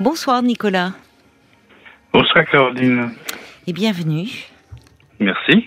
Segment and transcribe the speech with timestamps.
[0.00, 0.92] Bonsoir Nicolas.
[2.12, 3.10] Bonsoir Caroline.
[3.66, 4.28] Et bienvenue.
[5.18, 5.66] Merci.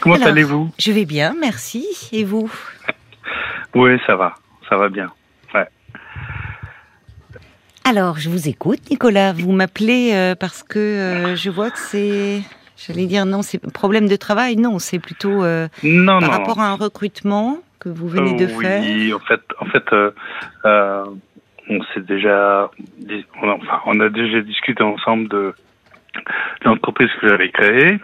[0.00, 0.70] Comment allez-vous?
[0.78, 1.86] Je vais bien, merci.
[2.12, 2.50] Et vous?
[3.74, 4.36] Oui, ça va.
[4.70, 5.12] Ça va bien.
[5.52, 5.68] Ouais.
[7.84, 9.34] Alors, je vous écoute, Nicolas.
[9.34, 12.40] Vous m'appelez euh, parce que euh, je vois que c'est.
[12.78, 14.56] J'allais dire non, c'est problème de travail.
[14.56, 18.80] Non, c'est plutôt euh, non, par rapport à un recrutement que vous venez de faire.
[18.80, 19.84] Oui, en fait, en fait,
[21.70, 22.70] on s'est déjà,
[23.40, 25.54] on a, enfin, on a déjà discuté ensemble de
[26.64, 27.98] l'entreprise que j'avais créée.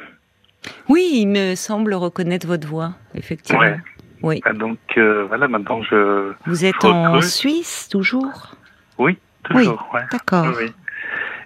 [0.89, 3.61] Oui, il me semble reconnaître votre voix, effectivement.
[3.61, 3.79] Ouais.
[4.23, 4.41] Oui.
[4.45, 6.33] Ah, donc voilà, maintenant je.
[6.47, 8.55] Vous êtes en Suisse toujours?
[8.99, 9.87] Oui, toujours.
[9.93, 10.47] Oui, d'accord.
[10.59, 10.73] Oui.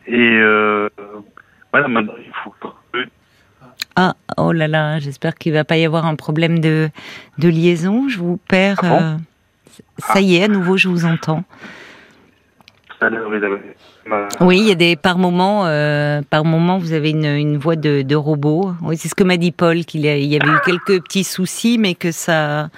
[0.07, 0.89] Et euh,
[1.73, 2.55] voilà, maintenant il faut.
[3.97, 6.91] Ah, oh là là, j'espère qu'il va pas y avoir un problème de,
[7.39, 8.09] de liaison.
[8.09, 8.79] Je vous perds.
[8.83, 9.03] Ah bon?
[9.03, 9.17] euh,
[9.99, 11.45] ça y est, à nouveau, je vous entends.
[14.41, 17.77] Oui, il y a des par moment, euh, par moment, vous avez une, une voix
[17.77, 18.73] de, de robot.
[18.83, 21.95] Oui, c'est ce que m'a dit Paul qu'il y avait eu quelques petits soucis, mais
[21.95, 22.69] que ça,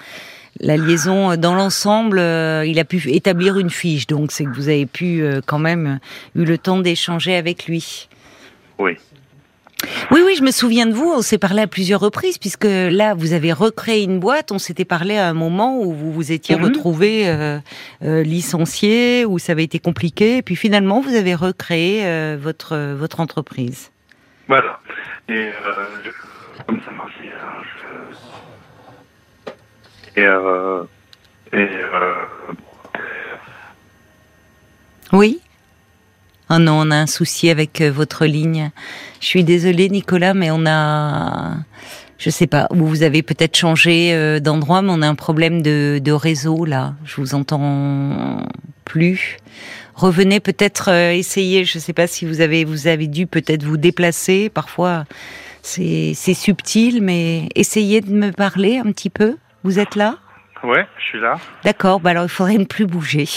[0.59, 4.07] la liaison dans l'ensemble, euh, il a pu établir une fiche.
[4.07, 5.99] Donc c'est que vous avez pu euh, quand même
[6.35, 8.07] eu le temps d'échanger avec lui.
[8.79, 8.97] Oui.
[10.11, 11.11] Oui, oui, je me souviens de vous.
[11.11, 14.51] On s'est parlé à plusieurs reprises, puisque là, vous avez recréé une boîte.
[14.51, 16.63] On s'était parlé à un moment où vous vous étiez Mhm.
[16.63, 17.59] retrouvé euh,
[18.03, 20.37] euh, licencié, où ça avait été compliqué.
[20.37, 23.91] Et puis finalement, vous avez recréé euh, votre votre entreprise.
[24.47, 24.79] Voilà.
[25.29, 25.51] Et euh,
[26.03, 26.91] je- comme ça
[30.15, 30.21] je...
[30.21, 30.83] Et, euh,
[31.51, 32.13] et euh,
[35.11, 35.41] Oui.
[36.55, 38.69] Oh non, on a un souci avec euh, votre ligne.
[39.19, 41.55] Je suis désolée, Nicolas, mais on a,
[42.19, 45.63] je sais pas, ou vous avez peut-être changé euh, d'endroit, mais on a un problème
[45.63, 46.93] de, de réseau là.
[47.05, 48.45] Je vous entends
[48.85, 49.37] plus.
[49.95, 51.65] Revenez peut-être euh, essayer.
[51.65, 54.49] Je sais pas si vous avez, vous avez dû peut-être vous déplacer.
[54.49, 55.05] Parfois,
[55.63, 59.37] c'est subtil, mais essayez de me parler un petit peu.
[59.63, 60.19] Vous êtes là?
[60.63, 61.35] Ouais, je suis là.
[61.63, 63.27] D'accord, bah alors il faudrait ne plus bouger.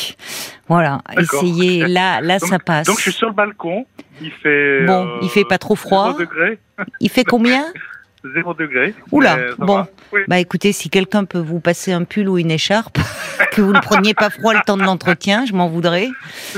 [0.68, 1.86] Voilà, essayez.
[1.86, 2.86] Là, là, Donc- ça passe.
[2.86, 3.86] Donc je suis sur le balcon.
[4.20, 4.84] Il fait.
[4.86, 6.08] Bon, euh, il fait pas trop froid.
[6.16, 6.58] 0 degré.
[7.00, 7.64] Il fait combien?
[8.34, 8.94] 0 degré.
[9.12, 9.86] Oula, bon.
[10.12, 10.20] Oui.
[10.26, 12.98] Bah écoutez, si quelqu'un peut vous passer un pull ou une écharpe,
[13.52, 16.08] que vous ne preniez pas froid le temps de l'entretien, je m'en voudrais.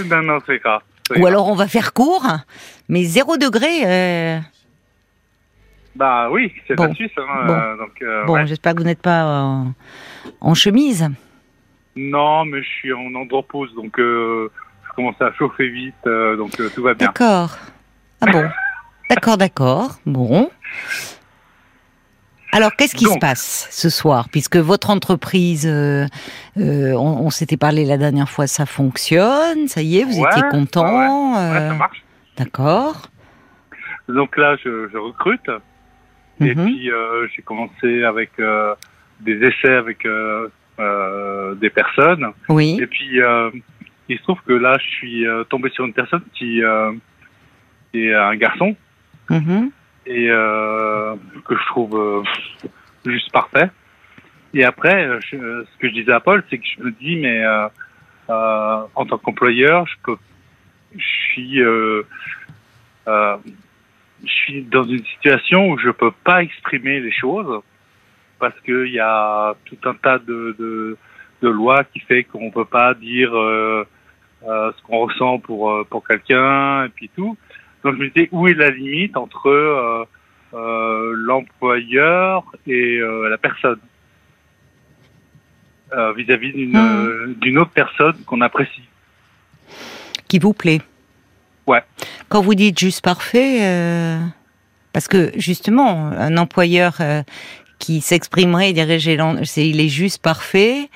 [0.06, 0.80] Non, non, c'est grave.
[1.10, 1.26] Ou grave.
[1.26, 2.26] alors on va faire court,
[2.88, 3.68] mais zéro degré.
[3.84, 4.38] euh,
[5.98, 6.84] Bah oui, c'est Bon.
[6.86, 7.10] la Suisse.
[7.19, 7.53] Hein, Bon.
[7.54, 8.47] euh, donc, euh, Bon, ouais.
[8.47, 9.64] j'espère que vous n'êtes pas euh,
[10.41, 11.09] en chemise.
[11.97, 14.48] Non, mais je suis en andropause, donc euh,
[14.88, 17.08] je commence à chauffer vite, donc tout va bien.
[17.08, 17.58] D'accord.
[18.20, 18.48] Ah bon.
[19.10, 19.91] D'accord, d'accord.
[20.06, 20.48] Bon.
[22.53, 24.28] Alors, qu'est-ce qui se passe ce soir?
[24.31, 26.06] Puisque votre entreprise, euh,
[26.58, 30.28] euh, on, on s'était parlé la dernière fois, ça fonctionne, ça y est, vous Ouais,
[30.31, 30.84] étiez content.
[31.34, 32.03] Ouais, euh, ça marche.
[32.37, 33.08] D'accord.
[34.08, 35.50] Donc là, je, je recrute.
[36.41, 36.66] Et Mhm.
[36.66, 38.75] puis, euh, j'ai commencé avec euh,
[39.21, 42.32] des essais avec euh, euh, des personnes.
[42.49, 42.76] Oui.
[42.81, 43.50] Et puis, euh,
[44.09, 46.93] il se trouve que là, je suis euh, tombé sur une personne qui, euh,
[47.93, 48.76] qui est un garçon
[49.31, 49.71] Mhm.
[50.06, 52.22] et euh, que je trouve euh,
[53.05, 53.70] juste parfait.
[54.55, 57.44] Et après, je- ce que je disais à Paul, c'est que je me dis, mais
[57.44, 57.69] euh,
[58.31, 60.16] euh, en tant qu'employeur, je peux,
[60.97, 62.03] je suis, euh,
[63.09, 63.37] euh,
[64.24, 67.62] je suis dans une situation où je peux pas exprimer les choses
[68.38, 70.96] parce qu'il y a tout un tas de, de,
[71.42, 73.84] de lois qui fait qu'on peut pas dire euh,
[74.46, 77.36] euh, ce qu'on ressent pour euh, pour quelqu'un et puis tout.
[77.84, 83.80] Donc je me disais où est la limite entre euh, l'employeur et la personne?
[86.16, 87.34] Vis-à-vis d'une Hmm.
[87.40, 88.82] d'une autre personne qu'on apprécie.
[90.28, 90.80] Qui vous plaît
[91.66, 91.82] Ouais.
[92.28, 94.18] Quand vous dites juste parfait, euh,
[94.92, 97.22] parce que justement, un employeur euh,
[97.78, 98.98] qui s'exprimerait, il dirait
[99.44, 100.90] c'est il est juste parfait.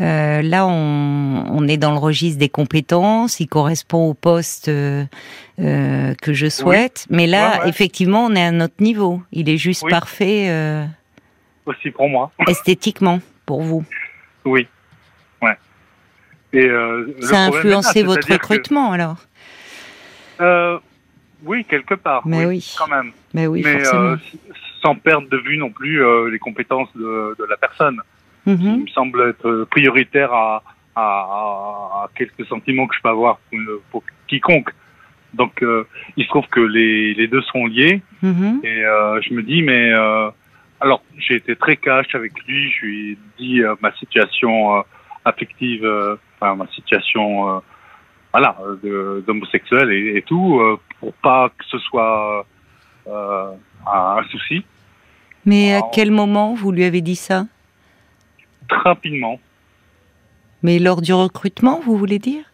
[0.00, 5.04] Euh, là, on, on est dans le registre des compétences, il correspond au poste euh,
[5.60, 7.06] euh, que je souhaite.
[7.10, 7.68] Mais là, Ouais, ouais.
[7.68, 9.20] effectivement, on est à notre niveau.
[9.32, 9.90] Il est juste Oui.
[9.90, 10.86] parfait euh,
[11.66, 12.30] Aussi pour moi.
[12.46, 13.84] esthétiquement pour vous.
[14.44, 14.66] Oui.
[15.42, 15.56] Ouais.
[16.52, 19.16] Et euh, Ça a influencé votre que- recrutement alors?
[20.40, 20.78] Euh,
[21.44, 22.26] oui, quelque part.
[22.26, 22.74] Mais oui.
[22.78, 23.12] Quand même.
[23.34, 24.02] Mais oui, Mais forcément.
[24.02, 24.16] euh,
[24.82, 28.00] sans perdre de vue non plus euh, les compétences de, de la personne.
[28.46, 28.58] Mhm.
[28.60, 30.62] Il me semble être prioritaire à,
[30.96, 33.58] à, à- quelques sentiments que je peux avoir pour,
[33.90, 34.70] pour quiconque.
[35.34, 35.86] Donc, euh,
[36.16, 38.00] il se trouve que les, les deux sont liés.
[38.22, 38.60] Mhm.
[38.64, 40.30] Et euh, je me dis, mais euh,
[40.80, 42.70] alors j'ai été très cash avec lui.
[42.70, 44.82] Je lui ai dit euh, ma situation euh,
[45.24, 47.58] affective, euh, enfin ma situation euh,
[48.32, 48.56] voilà,
[49.26, 50.60] d'homosexuels et, et, tout,
[51.00, 52.46] pour pas que ce soit
[53.06, 54.64] un souci.
[55.44, 57.46] Mais à quel moment vous lui avez dit ça?
[58.68, 59.40] Très rapidement.
[60.62, 62.44] Mais lors du recrutement, vous voulez dire?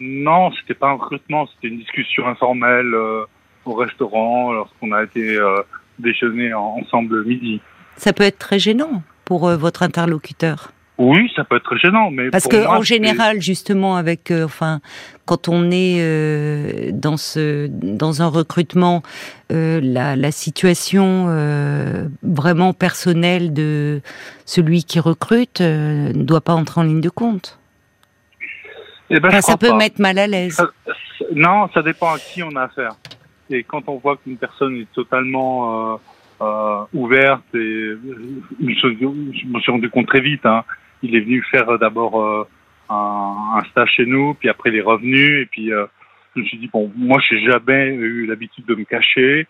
[0.00, 3.24] Non, c'était pas un recrutement, c'était une discussion informelle euh,
[3.64, 5.62] au restaurant lorsqu'on a été euh,
[5.98, 7.60] déjeuner ensemble midi.
[7.96, 10.72] Ça peut être très gênant pour euh, votre interlocuteur.
[10.98, 14.80] Oui, ça peut être gênant, mais parce que en général, justement, avec, euh, enfin,
[15.24, 19.02] quand on est euh, dans ce dans un recrutement,
[19.52, 21.26] euh, la, la, situation
[22.22, 24.02] vraiment personnelle de
[24.44, 27.58] celui qui recrute ne doit pas entrer en ligne de compte.
[29.08, 30.62] Eh ben, ça peut mettre mal à l'aise.
[31.34, 32.92] Non, ça dépend à qui on a affaire.
[33.50, 35.98] Et quand on voit qu'une personne est totalement
[36.92, 37.92] ouverte et
[38.60, 40.44] je me suis rendu compte très vite.
[40.44, 40.64] Hein,
[41.02, 42.46] il est venu faire d'abord euh,
[42.88, 45.86] un, un, stage chez nous, puis après il est revenu, et puis euh,
[46.34, 49.46] je me suis dit bon, moi j'ai jamais eu l'habitude de me cacher,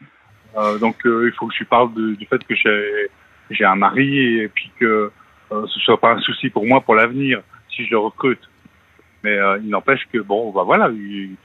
[0.57, 3.09] euh, donc il faut que je lui parle du fait que j'ai
[3.51, 5.11] j'ai un mari et puis que
[5.51, 8.41] ce soit pas un souci pour moi pour l'avenir si je le recrute.
[9.23, 11.37] Mais il n'empêche que bon, bah voilà, il,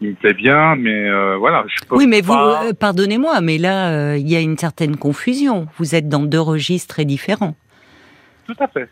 [0.00, 1.64] il me plaît bien, mais voilà.
[1.68, 2.34] Je peux oui, mais vous,
[2.80, 5.68] pardonnez-moi, mais là, il y a une certaine confusion.
[5.76, 7.54] Vous êtes dans deux registres très différents.
[8.46, 8.88] Tout à fait.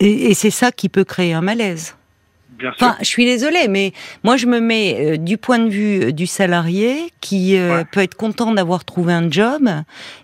[0.00, 1.94] Et, c'est ça qui peut créer un malaise.
[2.58, 2.88] Bien sûr.
[2.88, 3.92] Enfin, je suis désolée, mais
[4.24, 8.00] moi je me mets euh, du point de vue euh, du salarié qui euh, peut
[8.00, 9.68] être content d'avoir trouvé un job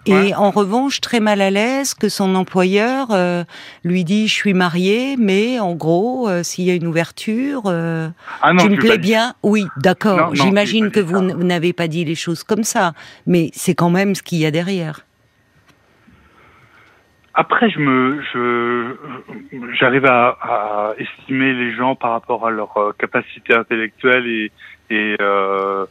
[0.06, 3.16] et en revanche très mal à l'aise que son employeur
[3.84, 8.64] lui dit je suis marié, mais en gros s'il y a une ouverture, ah non,
[8.64, 9.34] tu me plais bien.
[9.44, 10.34] Oui, d'accord.
[10.34, 12.94] J'imagine que vous n'avez pas dit les choses comme ça,
[13.28, 15.04] mais c'est quand même ce qu'il y a derrière.
[17.34, 18.96] Après, je me, je,
[19.74, 24.52] j'arrive à, à, estimer les gens par rapport à leur euh, capacité intellectuelle et,
[24.90, 25.84] et euh,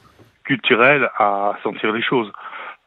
[0.45, 2.31] culturelle à sentir les choses.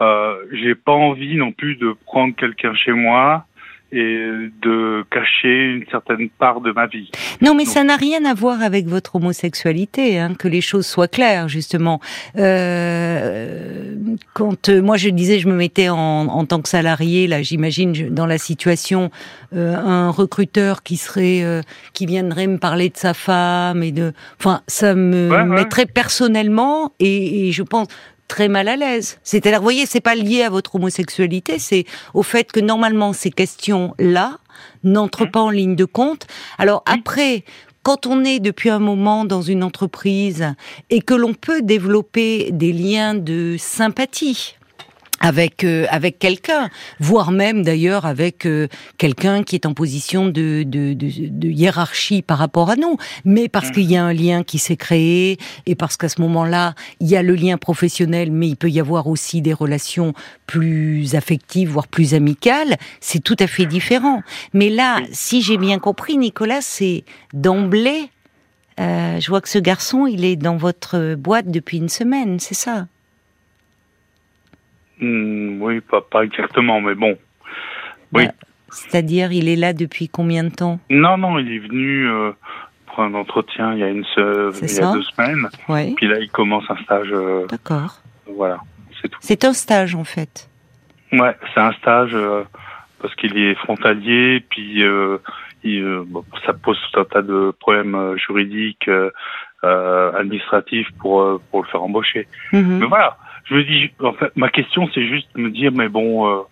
[0.01, 3.45] Euh, j'ai pas envie non plus de prendre quelqu'un chez moi
[3.93, 7.11] et de cacher une certaine part de ma vie.
[7.41, 11.09] Non, mais ça n'a rien à voir avec votre homosexualité, hein, que les choses soient
[11.09, 12.01] claires, justement.
[12.37, 13.95] Euh,
[14.35, 17.93] quand euh, moi je disais, je me mettais en, en tant que salarié, là, j'imagine
[18.11, 19.11] dans la situation,
[19.55, 21.63] euh, un recruteur qui serait, euh,
[21.93, 27.49] qui viendrait me parler de sa femme et de, enfin, ça me mettrait personnellement, et,
[27.49, 27.87] et je pense
[28.29, 29.19] très mal à l'aise.
[29.23, 31.85] C'est-à-dire, vous voyez, c'est pas lié à votre homosexualité, c'est
[32.15, 34.39] au fait que normalement ces questions-là
[34.85, 35.31] n'entrent mmh.
[35.31, 36.27] pas en ligne de compte.
[36.59, 37.45] Alors après,
[37.83, 40.55] quand on est depuis un moment dans une entreprise
[40.91, 44.57] et que l'on peut développer des liens de sympathie,
[45.21, 46.69] avec euh, avec quelqu'un,
[47.01, 48.69] voire même d'ailleurs avec euh,
[48.99, 53.49] quelqu'un qui est en position de, de, de, de, hiérarchie par rapport à nous, mais
[53.49, 57.09] parce qu'il y a un lien qui s'est créé et parce qu'à ce moment-là, il
[57.09, 60.13] y a le lien professionnel, mais il peut y avoir aussi des relations
[60.47, 64.23] plus affectives, voire plus amicales, c'est tout à fait différent.
[64.53, 68.11] Mais là, si j'ai bien compris, Nicolas, c'est d'emblée,
[68.79, 72.55] euh, je vois que ce garçon, il est dans votre boîte depuis une semaine, c'est
[72.55, 72.87] ça?
[75.01, 77.17] Hmm, oui, pas, pas exactement, mais bon.
[78.13, 78.27] Oui.
[78.27, 78.33] Bah,
[78.71, 80.79] c'est-à-dire, il est là depuis combien de temps?
[80.91, 82.33] Non, non, il est venu euh,
[82.87, 85.49] pour un entretien il y a, une il y a deux semaines.
[85.69, 85.95] Oui.
[85.95, 87.09] Puis là, il commence un stage.
[87.13, 87.97] Euh, D'accord.
[88.27, 88.59] Voilà,
[89.01, 89.19] c'est tout.
[89.21, 90.49] C'est un stage, en fait
[91.13, 92.43] Ouais, c'est un stage euh,
[93.01, 94.83] parce qu'il est frontalier, puis
[95.63, 98.91] il, bon, ça pose tout un tas de problèmes juridiques,
[99.63, 102.27] administratifs pour, pour le faire embaucher.
[102.53, 102.79] Mhm.
[102.81, 105.89] Mais voilà, je me dis, en fait, ma question, c'est juste de me dire, mais
[105.89, 106.43] bon, euh,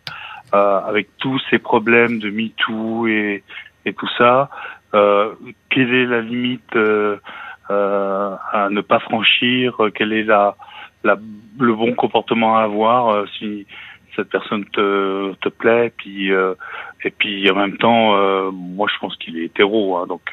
[0.55, 3.43] euh, avec tous ces problèmes de MeToo et,
[3.85, 4.49] et tout ça,
[4.95, 5.33] euh,
[5.71, 7.17] quelle est la limite euh,
[7.71, 9.77] euh à ne pas franchir?
[9.95, 10.57] Quel est la,
[11.03, 11.17] la,
[11.59, 13.67] le bon comportement à avoir euh, si
[14.15, 15.93] cette personne te, te plaît?
[15.97, 20.33] Puis et puis en même temps moi je pense qu'il est hétéro hein, donc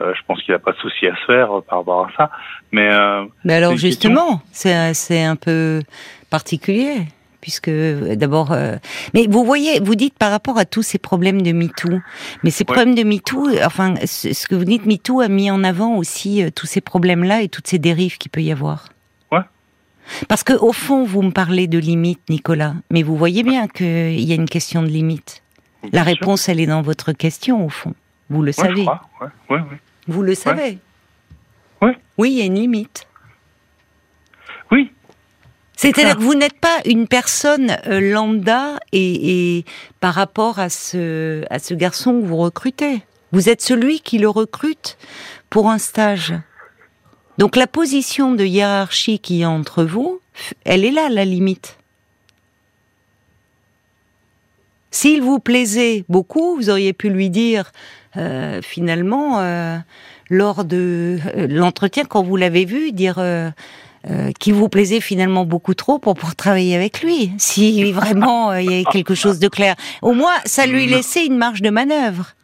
[0.00, 2.06] euh, je pense qu'il n'y a pas de souci à se faire euh, par rapport
[2.06, 2.30] à ça.
[2.72, 5.80] Mais, euh, mais alors justement, c'est un peu
[6.30, 6.96] particulier
[7.40, 8.54] puisque d'abord,
[9.14, 11.98] mais vous voyez, vous dites par rapport à tous ces problèmes de MeToo,
[12.42, 15.96] mais ces problèmes de MeToo, enfin, ce que vous dites, MeToo a mis en avant
[15.96, 18.90] aussi tous ces problèmes-là et toutes ces dérives qu'il peut y avoir.
[19.32, 19.40] Ouais.
[20.28, 24.20] Parce que au fond, vous me parlez de limites, Nicolas, mais vous voyez bien qu'il
[24.20, 25.42] y a une question de limite.
[25.94, 27.94] La réponse, elle est dans votre question, au fond.
[28.28, 28.84] Vous le savez.
[28.84, 29.60] Ouais, ouais,
[30.10, 30.78] vous le savez.
[31.82, 31.92] Oui.
[32.18, 33.06] Oui, il y a une limite.
[34.70, 34.92] Oui.
[35.76, 39.64] C'est-à-dire que vous n'êtes pas une personne euh, lambda et,
[40.00, 43.02] par rapport à ce, à ce garçon que vous recrutez.
[43.32, 44.98] Vous êtes celui qui le recrute
[45.48, 46.34] pour un stage.
[47.38, 50.20] Donc la position de hiérarchie qui y a entre vous,
[50.64, 51.78] elle est là, la limite.
[54.90, 57.72] S'il vous plaisait beaucoup, vous auriez pu lui dire,
[58.16, 59.76] euh, finalement, euh,
[60.30, 63.50] lors de euh, l'entretien, quand vous l'avez vu, dire euh,
[64.38, 67.32] qu'il vous plaisait finalement beaucoup trop pour pouvoir travailler avec lui.
[67.38, 71.36] Si vraiment il y avait quelque chose de clair, au moins ça lui laissait une
[71.36, 72.34] marge de manœuvre.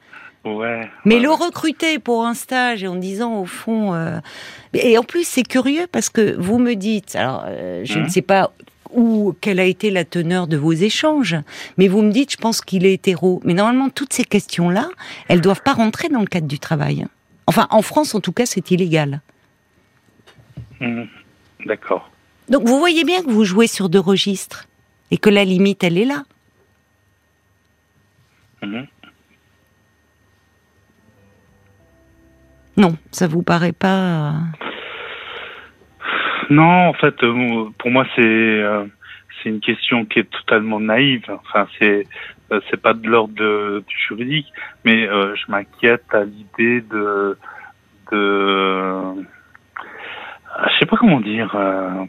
[0.44, 0.88] Ouais.
[1.04, 1.20] Mais ouais.
[1.23, 4.20] le recruter pour un stage et en disant au fond, euh,
[4.75, 8.11] et en plus c'est curieux parce que vous me dites, alors euh, je ne Mhm.
[8.11, 8.52] sais pas
[8.93, 11.37] où quelle a été la teneur de vos échanges,
[11.76, 13.40] mais vous me dites, je pense qu'il est hétéro.
[13.45, 14.88] Mais normalement toutes ces questions-là,
[15.28, 17.07] elles doivent pas rentrer dans le cadre du travail.
[17.47, 19.21] Enfin, en France en tout cas, c'est illégal.
[20.81, 21.09] Mhm.
[21.66, 22.11] D'accord.
[22.49, 24.66] Donc vous voyez bien que vous jouez sur deux registres
[25.11, 26.25] et que la limite elle est là.
[28.62, 28.87] Mhm.
[32.76, 34.35] Non, ça vous paraît pas
[36.50, 38.85] Non, en fait, euh, pour moi, c'est euh,
[39.43, 41.25] c'est une question qui est totalement naïve.
[41.29, 42.07] Enfin, c'est
[42.53, 44.47] euh, c'est pas de l'ordre du juridique,
[44.85, 47.37] mais euh, je m'inquiète à l'idée de
[48.12, 49.15] de euh,
[50.71, 51.55] je sais pas comment dire.
[51.55, 52.05] euh,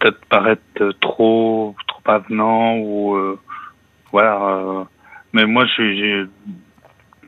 [0.00, 3.38] Peut-être paraître trop trop avenant ou euh,
[4.12, 4.86] voilà.
[5.32, 6.24] mais moi, j'ai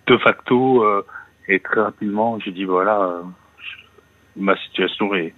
[0.07, 0.85] de facto
[1.49, 3.23] et très rapidement, j'ai dit voilà.
[4.37, 5.35] ma situation est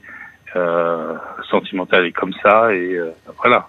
[0.56, 1.16] euh,
[1.50, 3.68] sentimentale est comme ça et euh, voilà.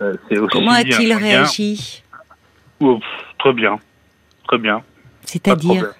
[0.00, 2.02] Euh, c'est aussi Comment a-t-il réagi?
[3.38, 3.78] Très bien,
[4.46, 4.82] très bien.
[5.22, 5.92] C'est-à-dire?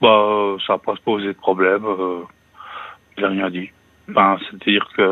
[0.00, 1.84] Bah, euh, ça n'a pas posé de problème.
[1.84, 2.20] Euh,
[3.16, 3.70] j'ai rien dit.
[4.10, 5.02] Enfin, c'est-à-dire que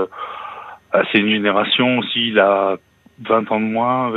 [0.94, 2.28] euh, c'est une génération aussi.
[2.28, 2.76] Il a
[3.20, 4.12] 20 ans de moins.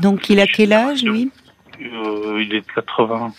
[0.00, 1.30] Donc il a quel âge lui?
[1.80, 3.32] il est de 80.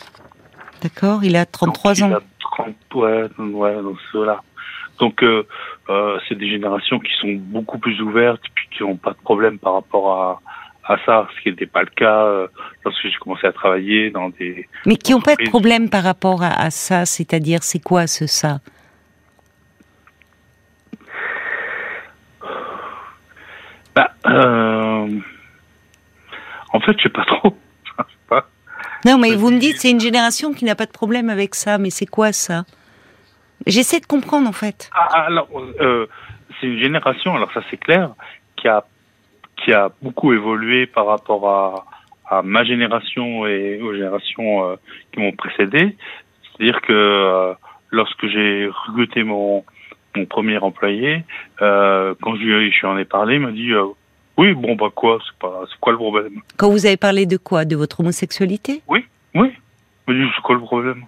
[0.82, 2.18] D'accord, il a 33 Donc, il ans.
[2.18, 4.42] a 30, ouais, ouais, donc voilà.
[5.00, 5.48] Donc, euh,
[5.90, 9.60] euh, c'est des générations qui sont beaucoup plus ouvertes, puis qui n'ont pas de problème
[9.60, 10.42] par rapport à,
[10.86, 12.48] à ça, ce qui n'était pas le cas euh,
[12.86, 14.68] lorsque j'ai commencé à travailler dans des...
[14.86, 18.28] Mais qui n'ont pas de problème par rapport à, à ça, c'est-à-dire c'est quoi ce
[18.28, 18.60] ça?
[23.96, 25.08] Bah, euh,
[26.74, 27.56] en fait, je sais pas trop.
[29.06, 31.78] Non, mais vous me dites c'est une génération qui n'a pas de problème avec ça,
[31.78, 32.64] mais c'est quoi ça?
[33.66, 34.90] J'essaie de comprendre en fait.
[34.94, 35.48] Ah, alors,
[35.80, 36.08] euh,
[36.60, 38.12] c'est une génération, alors ça c'est clair,
[38.58, 38.84] qui a,
[39.58, 41.86] qui a beaucoup évolué par rapport à,
[42.38, 44.76] à ma génération et aux générations euh,
[45.12, 45.96] qui m'ont précédé.
[46.44, 47.54] C'est-à-dire que euh,
[47.90, 49.64] lorsque j'ai recruté mon,
[50.16, 51.24] mon premier employé,
[51.62, 53.86] euh, quand je lui je lui en ai parlé, il m'a dit euh,
[54.38, 56.42] oui, bon bah quoi, c'est pas, c'est quoi le problème?
[56.58, 57.66] Quand vous avez parlé de quoi?
[57.66, 58.82] De votre homosexualité?
[58.88, 59.06] Oui,
[59.36, 59.48] il m'a
[60.14, 61.06] dit c'est quoi le problème?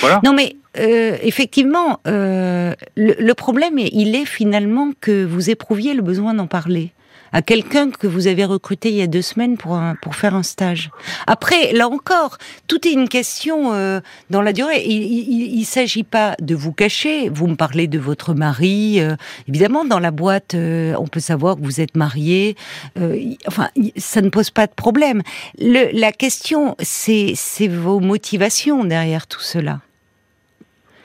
[0.00, 0.20] Voilà.
[0.24, 6.02] Non, mais euh, effectivement, euh, le, le problème, il est finalement que vous éprouviez le
[6.02, 6.92] besoin d'en parler
[7.32, 10.34] à quelqu'un que vous avez recruté il y a deux semaines pour un, pour faire
[10.34, 10.90] un stage.
[11.26, 14.00] Après, là encore, tout est une question euh,
[14.30, 14.82] dans la durée.
[14.84, 17.28] Il ne s'agit pas de vous cacher.
[17.28, 19.00] Vous me parlez de votre mari.
[19.00, 19.16] euh,
[19.48, 22.56] évidemment, dans la boîte, euh, on peut savoir que vous êtes marié.
[22.98, 25.22] Euh, enfin, ça ne pose pas de problème.
[25.58, 27.36] Le, la question, c'est
[27.68, 29.80] vos motivations derrière tout cela.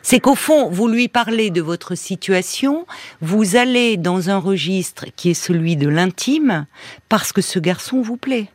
[0.05, 2.85] C'est qu'au fond, vous lui parlez de votre situation,
[3.21, 6.67] vous allez dans un registre qui est celui de l'intime
[7.09, 8.45] parce que ce garçon vous plaît.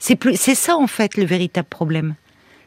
[0.00, 2.16] C'est plus, c'est ça en fait le véritable problème.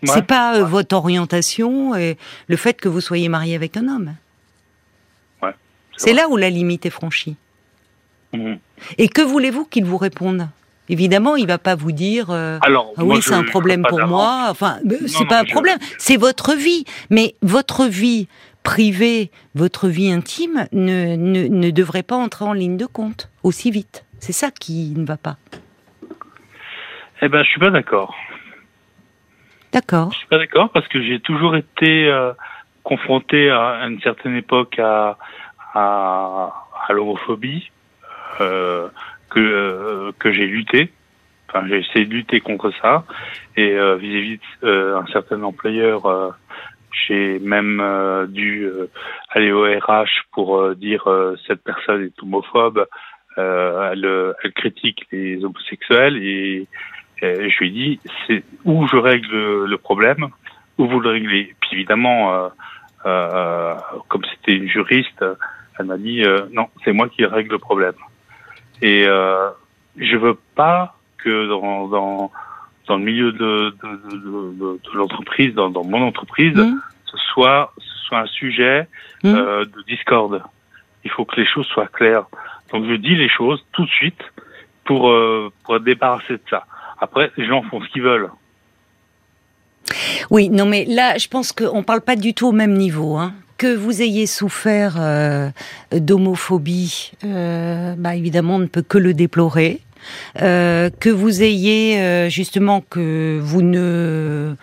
[0.01, 0.13] Ouais.
[0.13, 2.17] C'est pas euh, votre orientation et
[2.47, 4.15] le fait que vous soyez marié avec un homme.
[5.43, 5.53] Ouais,
[5.97, 7.35] C'est là où la limite est franchie.
[8.31, 8.59] Mhm.
[8.97, 10.47] Et que voulez-vous qu'il vous réponde?
[10.89, 12.27] Évidemment, il va pas vous dire.
[12.29, 14.47] euh, Alors, ah oui, c'est un problème pour moi.
[14.49, 14.77] Enfin,
[15.07, 15.77] c'est non, pas un je- problème.
[15.97, 16.85] C'est votre vie.
[17.09, 18.27] Mais votre vie
[18.63, 23.71] privée, votre vie intime ne, ne, ne devrait pas entrer en ligne de compte aussi
[23.71, 24.05] vite.
[24.19, 25.37] C'est ça qui ne va pas.
[27.21, 28.13] Eh ben, je suis pas d'accord.
[29.71, 30.11] D'accord.
[30.11, 32.31] Je suis pas d'accord parce que j'ai toujours été euh,
[32.83, 35.17] confronté à, à une certaine époque à,
[35.73, 36.53] à,
[36.87, 37.71] à l'homophobie
[38.41, 38.87] euh,
[39.35, 40.91] que euh, que j'ai lutté.
[41.47, 43.05] Enfin, j'ai essayé de lutter contre ça
[43.55, 46.35] et euh, vis-à-vis euh, un certain employeur,
[47.07, 47.81] j'ai même
[48.29, 48.67] dû
[49.29, 51.07] aller au RH pour dire
[51.47, 52.87] cette personne est homophobe.
[53.37, 56.67] Euh, elle, elle critique les homosexuels et
[57.21, 60.27] et je lui dit, c'est où je règle le, problème,
[60.77, 61.55] où vous le réglez.
[61.61, 62.49] Puis évidemment, euh,
[63.05, 63.75] euh,
[64.09, 65.23] comme c'était une juriste,
[65.79, 67.95] elle m'a dit, non, c'est moi qui règle le problème.
[68.81, 69.49] Et euh,
[69.97, 72.31] je veux pas que dans, dans,
[72.87, 76.79] dans le milieu de, de, de, de, l'entreprise, dans, dans mon entreprise, Mmh.
[77.05, 78.87] ce soit, ce soit un sujet
[79.23, 79.33] Hmm.
[79.33, 80.43] euh, de discorde.
[81.03, 82.25] Il faut que les choses soient claires.
[82.71, 84.21] Donc je dis les choses tout de suite
[84.83, 86.65] pour euh, pour être débarrasser de ça.
[86.99, 88.29] Après, les gens font ce qu'ils veulent.
[90.29, 93.17] Oui, non, mais là, je pense qu'on ne parle pas du tout au même niveau.
[93.17, 93.33] Hein.
[93.57, 95.49] Que vous ayez souffert euh,
[95.93, 99.79] d'homophobie, euh, bah, évidemment, on ne peut que le déplorer.
[100.41, 104.55] Euh, que vous ayez justement que vous ne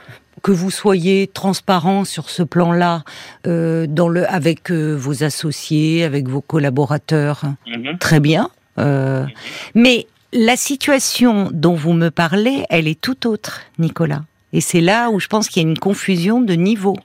[0.43, 3.03] que vous soyez transparent sur ce plan-là,
[3.45, 7.99] dans le avec vos associés, avec vos collaborateurs, Mhm.
[7.99, 8.51] très bien.
[9.75, 14.23] Mais la situation dont vous me parlez, elle est tout autre, Nicolas.
[14.53, 16.97] Et c'est là où je pense qu'il y a une confusion de niveau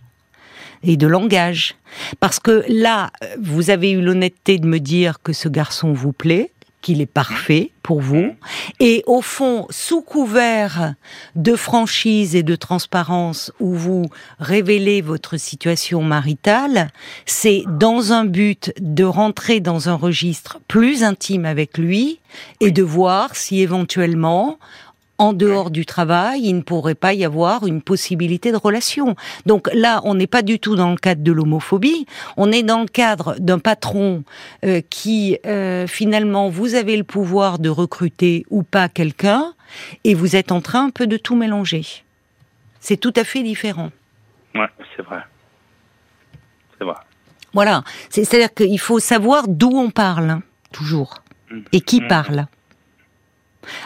[0.84, 1.75] et de langage.
[2.19, 6.51] Parce que là, vous avez eu l'honnêteté de me dire que ce garçon vous plaît,
[6.81, 8.36] qu'il est parfait pour vous.
[8.79, 10.93] Et au fond, sous couvert
[11.36, 14.05] de franchise et de transparence où vous
[14.39, 16.91] révélez votre situation maritale,
[17.25, 22.19] c'est dans un but de rentrer dans un registre plus intime avec lui
[22.62, 24.60] et de voir si éventuellement
[25.19, 29.15] en dehors du travail, il ne pourrait pas y avoir une possibilité de relation.
[29.45, 32.05] Donc là, on n'est pas du tout dans le cadre de l'homophobie,
[32.38, 34.24] on est dans le cadre d'un patron
[34.63, 39.53] euh, qui, euh, finalement, vous avez le pouvoir de recruter ou pas quelqu'un,
[40.03, 41.83] et vous êtes en train un peu de tout mélanger.
[42.79, 43.89] C'est tout à fait différent.
[44.55, 45.19] Ouais, c'est vrai.
[46.77, 46.95] C'est vrai.
[47.53, 47.83] Voilà.
[48.09, 51.24] C'est- C'est-à-dire qu'il faut savoir d'où on parle, hein, toujours,
[51.71, 52.07] et qui Mhm.
[52.07, 52.45] parle.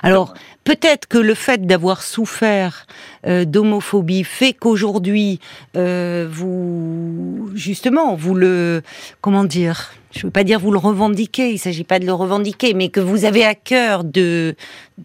[0.04, 0.34] Alors,
[0.64, 2.86] peut-être que le fait d'avoir souffert
[3.26, 5.40] euh, d'homophobie fait qu'aujourd'hui,
[5.76, 8.82] euh, vous, justement, vous le,
[9.22, 12.06] comment dire, je ne veux pas dire vous le revendiquez, il ne s'agit pas de
[12.06, 14.56] le revendiquer, mais que vous avez à cœur de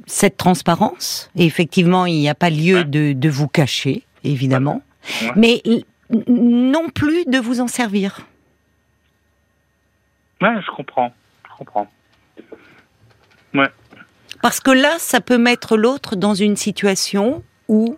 [0.07, 1.31] cette transparence.
[1.37, 2.85] Et effectivement, il n'y a pas lieu Ouais.
[2.85, 4.83] de, de vous cacher, évidemment,
[5.23, 5.31] Ouais.
[5.37, 5.63] mais
[6.29, 8.27] non plus de vous en servir.
[10.41, 11.13] Ouais, je comprends.
[11.51, 11.87] Je comprends.
[14.43, 17.97] Parce que là, ça peut mettre l'autre dans une situation où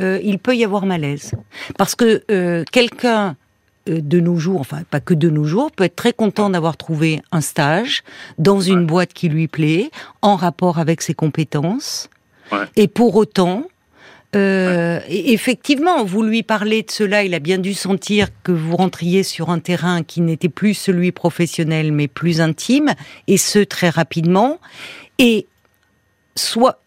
[0.00, 1.32] euh, il peut y avoir malaise.
[1.78, 3.36] Parce que euh, quelqu'un
[3.88, 6.76] euh, de nos jours, enfin pas que de nos jours, peut être très content d'avoir
[6.76, 8.02] trouvé un stage
[8.38, 9.90] dans une boîte qui lui plaît,
[10.22, 12.10] en rapport avec ses compétences.
[12.52, 12.64] Ouais.
[12.76, 13.64] Et pour autant,
[14.34, 19.22] euh, effectivement, vous lui parlez de cela, il a bien dû sentir que vous rentriez
[19.22, 22.94] sur un terrain qui n'était plus celui professionnel, mais plus intime,
[23.28, 24.58] et ce très rapidement.
[25.18, 25.46] Et
[26.36, 26.80] soit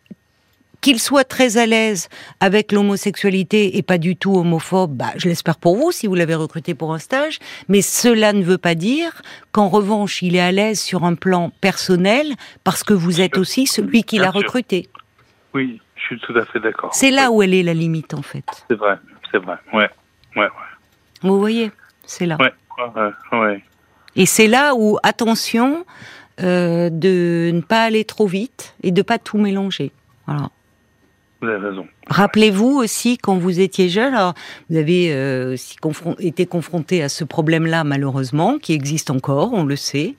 [0.82, 2.08] qu'il soit très à l'aise
[2.40, 6.36] avec l'homosexualité et pas du tout homophobe, bah, je l'espère pour vous si vous l'avez
[6.36, 10.54] recruté pour un stage, mais cela ne veut pas dire qu'en revanche il est à
[10.54, 12.34] l'aise sur un plan personnel
[12.64, 14.88] parce que vous êtes aussi celui qui l'a recruté.
[15.54, 16.94] Oui, je suis tout à fait d'accord.
[16.94, 18.46] C'est là où elle est la limite en fait.
[18.70, 18.96] C'est vrai,
[19.32, 19.56] c'est vrai.
[19.74, 19.90] Ouais,
[20.38, 20.48] ouais,
[21.24, 21.72] Vous voyez,
[22.06, 22.38] c'est là.
[22.40, 23.02] ouais, ouais,
[23.34, 23.40] ouais.
[23.40, 23.64] ouais.
[24.16, 25.86] Et c'est là où, attention,
[26.39, 29.91] de ne pas aller trop vite et de pas tout mélanger.
[30.25, 30.49] Voilà.
[31.41, 31.88] Vous avez raison.
[32.08, 34.34] Rappelez-vous aussi quand vous étiez jeune, alors
[34.69, 39.63] vous avez euh, aussi confron- été confronté à ce problème-là malheureusement, qui existe encore, on
[39.63, 40.15] le sait,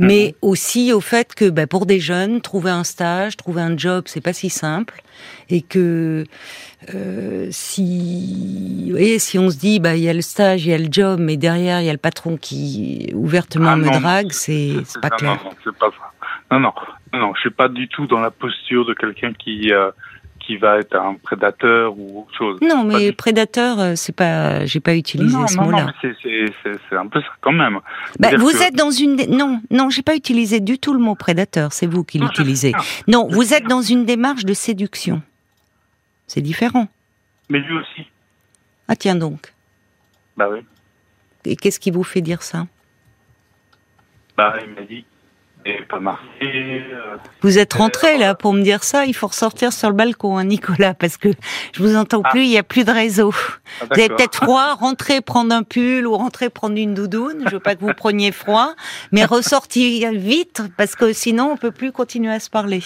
[0.00, 4.04] mais aussi au fait que bah, pour des jeunes, trouver un stage, trouver un job,
[4.06, 5.02] c'est pas si simple,
[5.48, 6.24] et que
[6.92, 10.70] euh, si, vous voyez, si on se dit bah il y a le stage, il
[10.70, 13.88] y a le job, mais derrière il y a le patron qui ouvertement Ah me
[13.90, 15.38] drague, c'est pas clair.
[15.44, 16.10] Non, non, c'est pas ça.
[16.50, 16.72] Non, non,
[17.12, 19.90] non, non, je suis pas du tout dans la posture de quelqu'un qui euh,
[20.46, 22.58] qui va être un prédateur ou autre chose.
[22.60, 25.92] Non, mais du- prédateur, euh, c'est pas, j'ai pas utilisé non, ce mot-là.
[26.02, 27.80] c'est- un peu ça quand même.
[28.18, 31.14] Bah, vous que- êtes dans une non non j'ai pas utilisé du tout le mot
[31.14, 32.72] prédateur c'est vous qui l'utilisez
[33.08, 35.22] non vous êtes dans une démarche de séduction
[36.26, 36.86] c'est différent
[37.48, 38.06] Mais lui aussi.
[38.88, 39.52] ah tiens donc
[40.36, 40.60] Bah oui.
[41.44, 42.66] et qu'est-ce qui vous fait dire ça?
[44.36, 45.04] Bah il m'a dit.
[45.66, 46.26] Et pas marqué.
[46.42, 50.36] euh, vous êtes rentré là pour me dire ça il faut ressortir sur le balcon
[50.36, 51.30] hein, Nicolas parce que
[51.72, 52.28] je vous entends Ah.
[52.30, 53.32] plus il y a plus de réseau
[53.80, 57.52] ah, vous avez peut-être froid rentrez prendre un pull ou rentrez prendre une doudoune je
[57.52, 58.74] veux pas que vous preniez froid
[59.10, 62.82] mais ressortir vite parce que sinon on peut plus continuer à se parler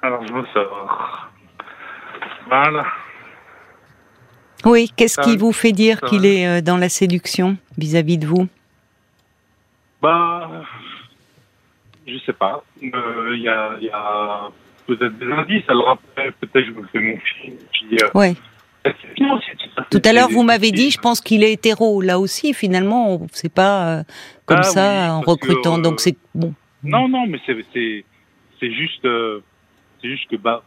[0.00, 1.28] Alors je me sors.
[2.48, 2.86] Voilà.
[4.64, 8.48] oui qu'est-ce qui vous fait dire qu'il est euh, dans la séduction vis-à-vis de vous?
[10.00, 10.48] Bah,
[12.06, 12.62] je sais pas.
[12.82, 14.50] Euh, Il y a, il y a
[14.86, 15.64] peut-être des indices.
[15.68, 17.56] Alors après, peut-être je me fais mon film.
[17.72, 18.34] Puis, euh, Ouais.
[19.90, 22.02] Tout à l'heure, vous m'avez dit, je pense qu'il est hétéro.
[22.02, 24.02] Là aussi, finalement, on- c'est pas euh,
[24.44, 25.78] comme Ah ça oui, en que, recrutant.
[25.78, 26.52] euh, Donc c'est bon.
[26.82, 28.04] Non, non, mais c'est c'est
[28.60, 29.40] c'est juste euh,
[30.02, 30.62] c'est juste que bah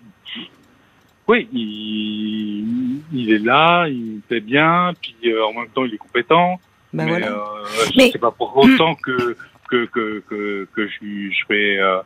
[1.27, 5.97] oui, il, il est là, il fait bien, puis euh, en même temps il est
[5.97, 6.59] compétent.
[6.93, 7.27] Ben mais voilà.
[7.27, 9.37] euh, je Mais- sais pas pour autant que
[9.69, 12.01] que que que, que je, je vais euh,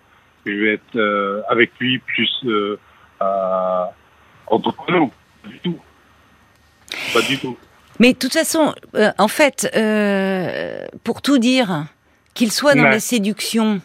[0.45, 2.78] je vais être euh, avec lui plus euh,
[3.21, 3.84] euh,
[4.47, 5.08] entrepreneur.
[5.43, 5.80] Pas du tout.
[7.13, 7.58] Pas du tout.
[8.00, 11.86] Mais de toute façon, euh, en fait, euh, pour tout dire,
[12.34, 12.89] qu'il soit dans Ouais.
[12.91, 13.82] la séduction,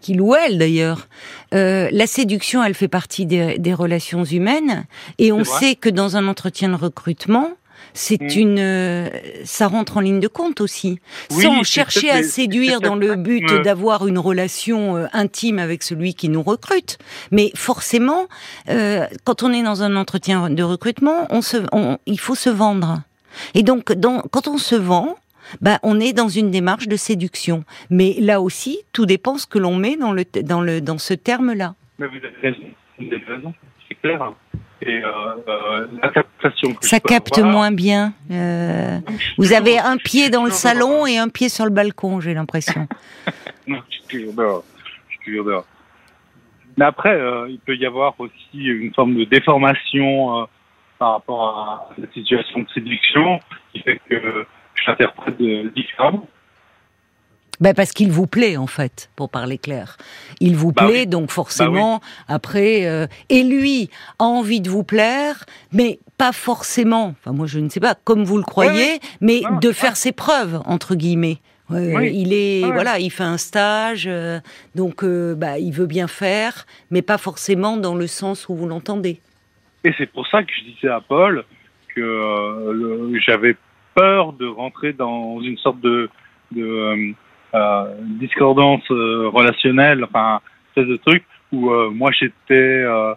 [0.00, 1.08] qu'il ou elle d'ailleurs,
[1.54, 4.86] euh, la séduction, elle fait partie des, des relations humaines,
[5.18, 7.50] et on sait que dans un entretien de recrutement,
[7.94, 8.38] c'est Mm.
[8.40, 9.08] une, euh,
[9.44, 10.98] ça rentre en ligne de compte aussi.
[11.30, 16.14] Oui, Sans chercher à séduire dans le but d'avoir une relation euh, intime avec celui
[16.14, 16.98] qui nous recrute.
[17.30, 18.26] Mais forcément,
[18.68, 22.50] euh, quand on est dans un entretien de recrutement, on se, on- il faut se
[22.50, 23.02] vendre.
[23.54, 25.16] Et donc, dans, quand on se vend,
[25.60, 27.64] bah, on est dans une démarche de séduction.
[27.90, 31.14] Mais là aussi, tout dépend ce que l'on met dans, le, dans, le, dans ce
[31.14, 31.74] terme-là.
[31.98, 32.66] Mais vous avez raison.
[32.98, 33.54] Vous avez raison.
[33.88, 34.22] C'est clair.
[34.22, 34.34] hein.
[34.84, 35.08] Et euh,
[35.48, 36.74] euh, la captation.
[36.74, 38.14] que Ça capte avoir- moins bien.
[38.32, 38.98] Euh,
[39.38, 41.08] vous toujours- avez un pied dans le salon dehors.
[41.08, 42.88] et un pied sur le balcon, j'ai l'impression.
[43.68, 44.64] Non, je suis toujours dehors.
[45.08, 45.66] Je suis toujours dehors.
[46.76, 50.48] Mais après, euh, il peut y avoir aussi une forme de déformation
[50.98, 53.38] par rapport à la situation de séduction
[53.72, 55.36] qui fait que je l'interprète
[55.76, 56.26] différemment.
[57.62, 59.96] Ben parce qu'il vous plaît en fait, pour parler clair.
[60.40, 61.06] Il vous Bah plaît, oui.
[61.06, 67.14] donc forcément, après, euh, et lui a envie de vous plaire, mais pas forcément.
[67.20, 70.60] Enfin, moi je ne sais pas, comme vous le croyez, mais de faire ses preuves
[70.66, 71.38] entre guillemets.
[71.70, 72.10] Euh, Oui.
[72.14, 72.72] Il est Ouais.
[72.72, 74.40] voilà, il fait un stage, euh,
[74.74, 78.66] donc euh, bah, il veut bien faire, mais pas forcément dans le sens où vous
[78.66, 79.20] l'entendez.
[79.84, 81.44] Et c'est pour ça que je disais à Paul
[81.94, 83.56] que j'avais
[83.94, 86.10] peur de rentrer dans une sorte de,
[86.50, 87.14] de
[88.20, 93.14] discordance euh, relationnelle, enfin, espèce de truc où euh, moi j'étais euh,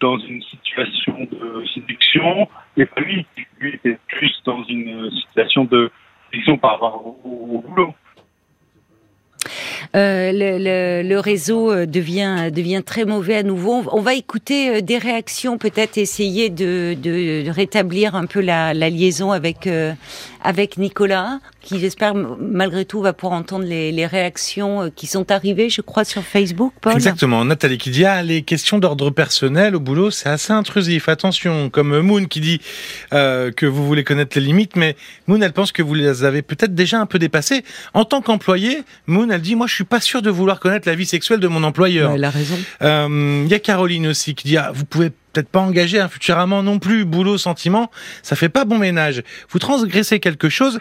[0.00, 3.26] dans une situation de séduction et lui,
[3.58, 5.90] lui était plus dans une situation de
[6.30, 7.94] séduction par rapport au, boulot.
[9.94, 10.30] Euh,
[11.02, 13.82] le, réseau euh, devient très mauvais à nouveau.
[13.92, 19.66] On- va écouter euh, des réactions, peut-être essayer de, rétablir un peu la, liaison avec
[19.66, 19.92] euh,
[20.44, 25.30] avec Nicolas, qui j'espère malgré tout va pouvoir entendre les, les réactions euh, qui sont
[25.30, 26.72] arrivées, je crois, sur Facebook.
[26.80, 26.94] Paul.
[26.94, 27.44] Exactement.
[27.44, 31.08] Nathalie qui dit ah les questions d'ordre personnel au boulot c'est assez intrusif.
[31.08, 31.70] Attention.
[31.70, 32.60] Comme Moon qui dit
[33.12, 36.42] euh, que vous voulez connaître les limites, mais Moon elle pense que vous les avez
[36.42, 37.64] peut-être déjà un peu dépassées.
[37.94, 40.94] En tant qu'employé, Moon elle dit moi je suis pas sûr de vouloir connaître la
[40.94, 42.10] vie sexuelle de mon employeur.
[42.10, 42.58] Ouais, Elle a raison.
[42.82, 46.08] Euh, Il y a Caroline aussi qui dit ah, vous pouvez peut-être pas engager un
[46.08, 47.04] futur amant non plus.
[47.04, 47.90] Boulot sentiment
[48.22, 49.22] ça fait pas bon ménage.
[49.50, 50.78] Vous transgressez quelque chose.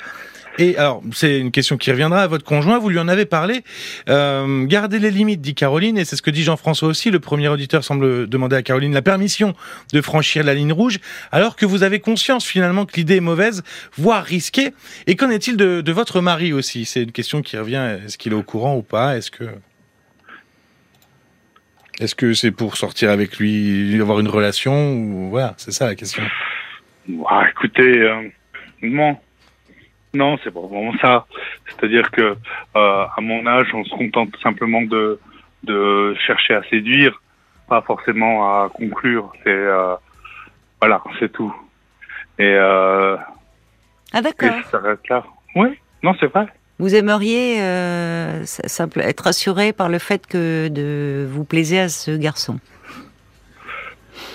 [0.58, 3.64] Et alors, c'est une question qui reviendra à votre conjoint, vous lui en avez parlé.
[4.10, 7.10] Euh, gardez les limites, dit Caroline, et c'est ce que dit Jean-François aussi.
[7.10, 9.56] Le premier auditeur semble demander à Caroline la permission
[9.94, 11.00] de franchir la ligne rouge,
[11.32, 13.64] alors que vous avez conscience finalement que l'idée est mauvaise,
[13.96, 14.74] voire risquée.
[15.08, 16.84] Et qu'en est-il de, de votre mari aussi?
[16.84, 18.00] C'est une question qui revient.
[18.06, 19.16] Est-ce qu'il est au courant ou pas?
[19.16, 19.46] Est-ce que...
[22.02, 25.94] Est-ce que c'est pour sortir avec lui, avoir une relation ou voilà, c'est ça la
[25.96, 26.24] question.
[27.30, 28.28] Ah, écoutez, euh,
[28.82, 29.16] non.
[30.14, 31.28] Non, c'est pas vraiment ça.
[31.68, 32.36] C'est-à-dire que euh,
[32.76, 35.20] à mon âge, on se contente simplement de
[35.64, 37.22] de chercher à séduire,
[37.70, 39.32] pas forcément à conclure.
[39.44, 39.96] C'est euh,
[40.82, 41.54] voilà, c'est tout.
[42.40, 43.16] Et, euh,
[44.12, 44.50] Ah et d'accord.
[44.64, 45.24] ça s'arrête là.
[45.56, 46.48] Oui, non, c'est vrai.
[46.82, 52.10] Vous aimeriez euh, simple, être assuré par le fait que de vous plaisez à ce
[52.18, 52.58] garçon?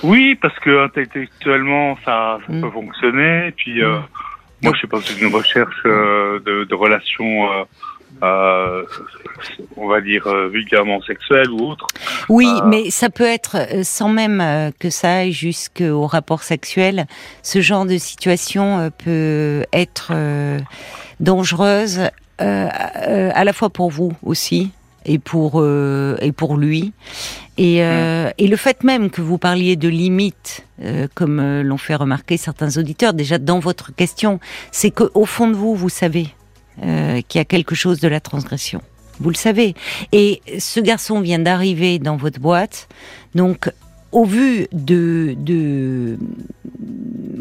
[0.05, 2.61] Oui, parce que intellectuellement, ça, ça Mm.
[2.61, 3.49] peut fonctionner.
[3.49, 4.03] Et puis, euh, Mm.
[4.63, 7.49] moi, je sais pas, une recherche euh, de, de relations,
[8.23, 8.85] euh,
[9.77, 11.89] on va dire, euh, vulgairement sexuelles ou autres.
[12.29, 17.07] Oui, Euh, mais ça peut être, sans même que ça aille jusqu'au rapport sexuel,
[17.43, 20.13] ce genre de situation peut être
[21.19, 22.03] dangereuse
[22.43, 24.71] euh, à la fois pour vous aussi
[25.07, 26.93] et pour euh, et pour lui.
[27.57, 30.67] Et, euh, et le fait même que vous parliez de limites,
[31.15, 34.41] comme l'ont fait remarquer certains auditeurs, déjà dans votre question,
[34.73, 36.29] c'est que au fond de vous, vous savez
[36.79, 38.83] qu'il y a quelque chose de la transgression.
[39.21, 39.75] Vous le savez.
[40.13, 42.89] Et ce garçon vient d'arriver dans votre boîte,
[43.35, 43.71] donc
[44.13, 46.19] au vu de, de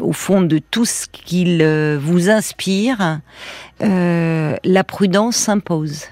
[0.00, 3.20] au fond de tout ce qu'il euh, vous inspire,
[3.82, 6.04] euh, la prudence s'impose.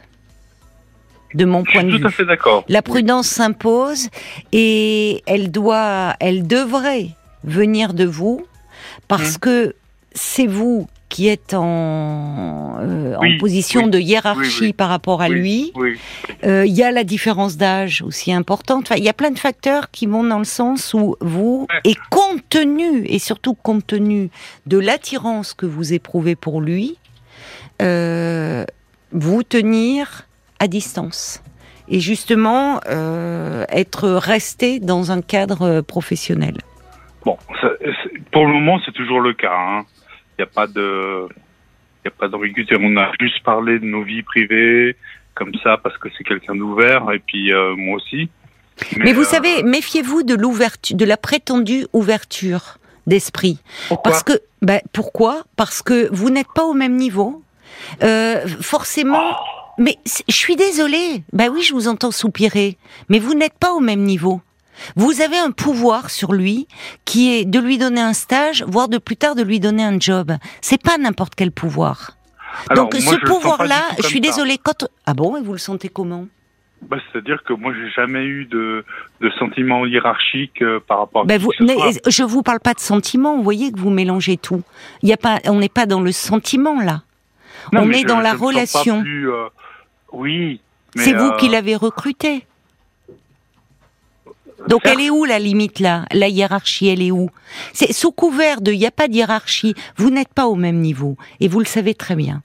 [1.35, 2.03] De mon Je point de suis vue.
[2.03, 2.64] tout à fait d'accord.
[2.69, 4.09] La prudence s'impose
[4.53, 7.09] et elle doit, elle devrait
[7.43, 8.47] venir de vous
[9.09, 9.38] parce Mmh.
[9.40, 9.75] que
[10.12, 15.22] c'est vous qui êtes en, euh, Oui, en position oui, de hiérarchie oui, par rapport
[15.22, 15.72] à lui.
[16.42, 18.87] Euh, Il y a la différence d'âge aussi importante.
[18.87, 21.94] Enfin, il y a plein de facteurs qui vont dans le sens où vous, et
[22.11, 24.29] compte tenu, et surtout compte tenu
[24.66, 26.98] de l'attirance que vous éprouvez pour lui,
[27.81, 28.64] euh,
[29.12, 30.27] vous tenir
[30.59, 31.42] à distance
[31.88, 36.57] et justement euh, être resté dans un cadre professionnel.
[37.24, 37.68] Bon, ça,
[38.33, 39.53] pour le moment, c'est toujours le cas.
[39.55, 39.85] hein.
[40.38, 41.29] Il n'y a pas de,
[42.05, 42.77] il a pas d'ambiguïté.
[42.79, 44.97] On a juste parlé de nos vies privées,
[45.35, 48.29] comme ça, parce que c'est quelqu'un d'ouvert, et puis euh, moi aussi.
[48.97, 53.59] Mais, vous euh, savez, méfiez-vous de l'ouverture, de la prétendue ouverture d'esprit.
[53.88, 55.44] pourquoi Parce que, ben, pourquoi?
[55.57, 57.42] Parce que vous n'êtes pas au même niveau.
[58.03, 59.37] Euh, forcément.
[59.79, 61.25] Mais je suis désolée.
[61.33, 62.79] Ben oui, je vous entends soupirer.
[63.09, 64.40] Mais vous n'êtes pas au même niveau.
[64.96, 66.66] Vous avez un pouvoir sur lui
[67.04, 69.98] qui est de lui donner un stage, voire de plus tard de lui donner un
[69.98, 70.32] job.
[70.60, 72.12] C'est pas n'importe quel pouvoir.
[72.70, 74.58] Alors, Donc moi, ce pouvoir-là, je suis désolée.
[74.58, 76.26] Quand ah bon, et vous le sentez comment?
[76.82, 78.84] Bah, C'est-à-dire que moi, j'ai jamais eu de,
[79.20, 82.80] de sentiment hiérarchique euh, par rapport à qui vous, mais, je vous parle pas de
[82.80, 83.37] sentiment.
[83.37, 84.62] Vous voyez que vous mélangez tout.
[85.02, 87.02] Il y a pas, on n'est pas dans le sentiment là.
[87.72, 89.00] Non, on est je- dans la je relation.
[89.00, 89.46] plus, euh,
[90.12, 90.60] Oui.
[90.96, 92.46] C'est vous euh, qui l'avez recruté.
[94.68, 96.05] Donc certes, elle est où la limite là?
[96.12, 97.31] La hiérarchie, elle est où?
[97.72, 99.74] C'est sous couvert de il n'y a pas de hiérarchie.
[99.96, 102.42] Vous n'êtes pas au même niveau et vous le savez très bien.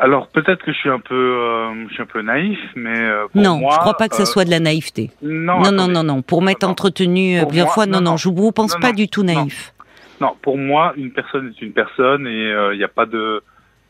[0.00, 3.26] Alors peut-être que je suis un peu, euh, je suis un peu naïf, mais euh,
[3.32, 5.10] pour non, moi, je crois pas que ce euh, soit de la naïveté.
[5.22, 6.22] Non, Non, non, non, non.
[6.22, 9.22] Pour m'être entretenu plusieurs moi, fois, non, non, non, je vous pense pas du tout
[9.22, 9.72] naïf.
[10.20, 13.42] Non, pour moi, une personne est une personne et il n'y a pas de,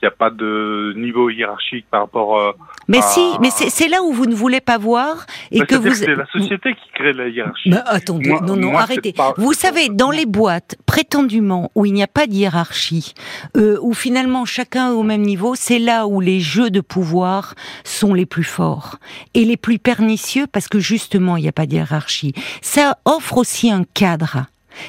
[0.02, 2.38] il a pas de niveau hiérarchique par rapport.
[2.38, 2.52] Euh,
[2.86, 5.92] Mais si, mais c'est là où vous ne voulez pas voir et bah, que vous.
[5.92, 7.70] c'est la société qui crée la hiérarchie.
[7.70, 9.12] Mais attendez, Moi- non, non, moi, arrêtez.
[9.12, 13.14] pas- Vous savez, dans les boîtes, prétendument, où il n'y a pas de hiérarchie,
[13.56, 17.54] euh, où finalement chacun est au même niveau, c'est là où les jeux de pouvoir
[17.84, 18.96] sont les plus forts
[19.34, 22.34] et les plus pernicieux parce que justement, il n'y a pas de hiérarchie.
[22.62, 24.46] Ça offre aussi un cadre.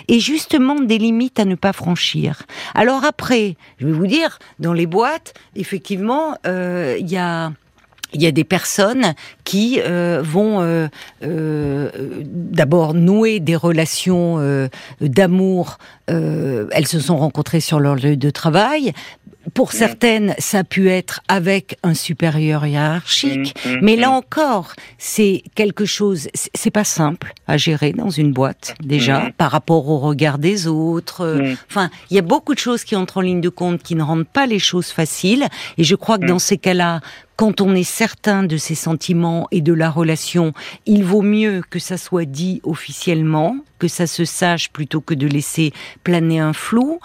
[0.08, 2.44] Et justement des limites à ne pas franchir.
[2.76, 7.52] Alors après, je vais vous dire, dans les boîtes, effectivement, euh, il y a
[8.32, 11.90] des personnes qui euh, vont euh,
[12.24, 14.70] d'abord nouer des relations
[15.02, 15.78] d'amour.
[16.08, 18.94] Elles se sont rencontrées sur leur lieu de travail.
[19.54, 23.56] Pour certaines, ça a pu être avec un supérieur hiérarchique.
[23.66, 26.28] Mmh, mmh, Mais là encore, c'est quelque chose.
[26.34, 31.42] c'est- pas simple à gérer dans une boîte déjà par rapport au regard des autres.
[31.70, 34.04] Enfin, il y a beaucoup de choses qui entrent en ligne de compte qui ne
[34.04, 35.48] rendent pas les choses faciles.
[35.80, 36.28] Et je crois que Mm.
[36.28, 37.02] dans ces cas-là,
[37.40, 40.52] quand on est certain de ses sentiments et de la relation,
[40.86, 45.26] il vaut mieux que ça soit dit officiellement, que ça se sache plutôt que de
[45.26, 45.72] laisser
[46.04, 47.00] planer un flou.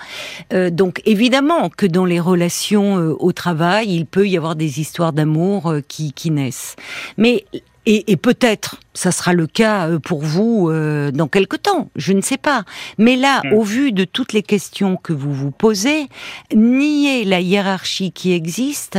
[0.52, 4.80] Euh, donc évidemment que dans les relations euh, au travail, il peut y avoir des
[4.80, 6.74] histoires d'amour euh, qui, qui naissent.
[7.16, 7.44] Mais
[7.86, 12.12] et, et peut-être, ça sera le cas euh, pour vous euh, dans quelque temps, je
[12.12, 12.64] ne sais pas.
[12.98, 13.52] Mais là, Mm.
[13.54, 16.08] au vu de toutes les questions que vous vous posez,
[16.54, 18.98] nier la hiérarchie qui existe,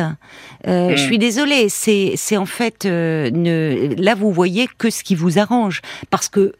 [0.67, 0.95] euh, Mm.
[0.97, 5.15] je suis désolée, c'est c'est en fait euh, ne, là vous voyez que ce qui
[5.15, 6.53] vous arrange, parce que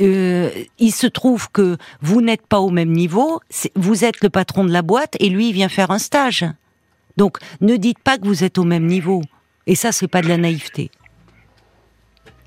[0.00, 3.40] euh, il se trouve que vous n'êtes pas au même niveau,
[3.74, 6.44] vous êtes le patron de la boîte et lui il vient faire un stage.
[7.16, 9.22] Donc ne dites pas que vous êtes au même niveau.
[9.66, 10.90] Et ça, c'est pas de la naïveté.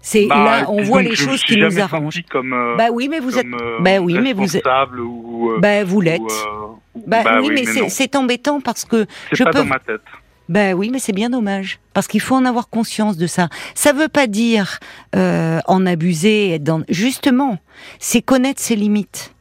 [0.08, 2.22] C'est Bah, là, on voit les choses qui nous arrangent.
[2.30, 3.48] Comme, euh, Bah oui, mais vous êtes.
[3.48, 4.64] euh, bah oui, mais vous êtes.
[5.00, 5.50] ou.
[5.54, 6.22] euh, Bah vous ou, l'êtes.
[6.22, 6.68] euh,
[7.08, 9.58] Bah, bah oui, mais, c'est- embêtant parce que je pas peux.
[9.60, 10.02] dans ma tête.
[10.48, 13.50] Ben oui, mais c'est bien dommage parce qu'il faut en avoir conscience de ça.
[13.74, 14.78] Ça veut pas dire
[15.16, 16.54] euh, en abuser.
[16.54, 16.84] être Dans...
[16.88, 17.58] Justement,
[17.98, 19.34] c'est connaître ses limites.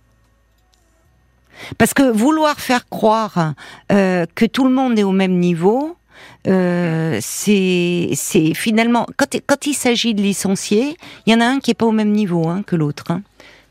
[1.76, 3.52] Parce que vouloir faire croire
[3.92, 5.94] euh, que tout le monde est au même niveau,
[6.46, 10.96] euh, c'est c'est finalement quand, quand il s'agit de licencier,
[11.26, 13.04] il y en a un qui est pas au même niveau hein, que l'autre.
[13.10, 13.22] hein.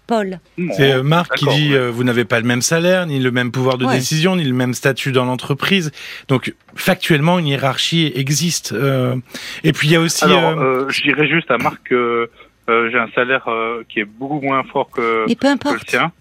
[0.05, 0.39] Paul.
[0.57, 3.31] Bon, C'est euh, Marc qui dit euh, vous n'avez pas le même salaire, ni le
[3.31, 3.95] même pouvoir de Ouais.
[3.95, 5.91] décision, ni le même statut dans l'entreprise.
[6.27, 8.73] Donc factuellement, une hiérarchie existe.
[8.73, 9.15] euh,
[9.63, 10.25] et puis il y a aussi.
[10.25, 12.29] Alors, euh, euh, je dirais juste à Marc que
[12.69, 15.53] euh, j'ai un salaire euh, qui est beaucoup moins fort que, Mais peu que le
[15.53, 15.85] importe.
[15.85, 16.11] tien.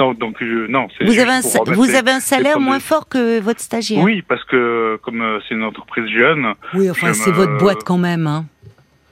[0.00, 1.40] Non, donc je, non, Vous avez un
[1.72, 4.02] vous avez salaire moins fort que votre stagiaire?
[4.02, 7.56] Oui, parce que comme euh, c'est une entreprise jeune, Oui, enfin, Je c'est me- votre
[7.58, 8.26] boîte quand même.
[8.26, 8.44] Hein.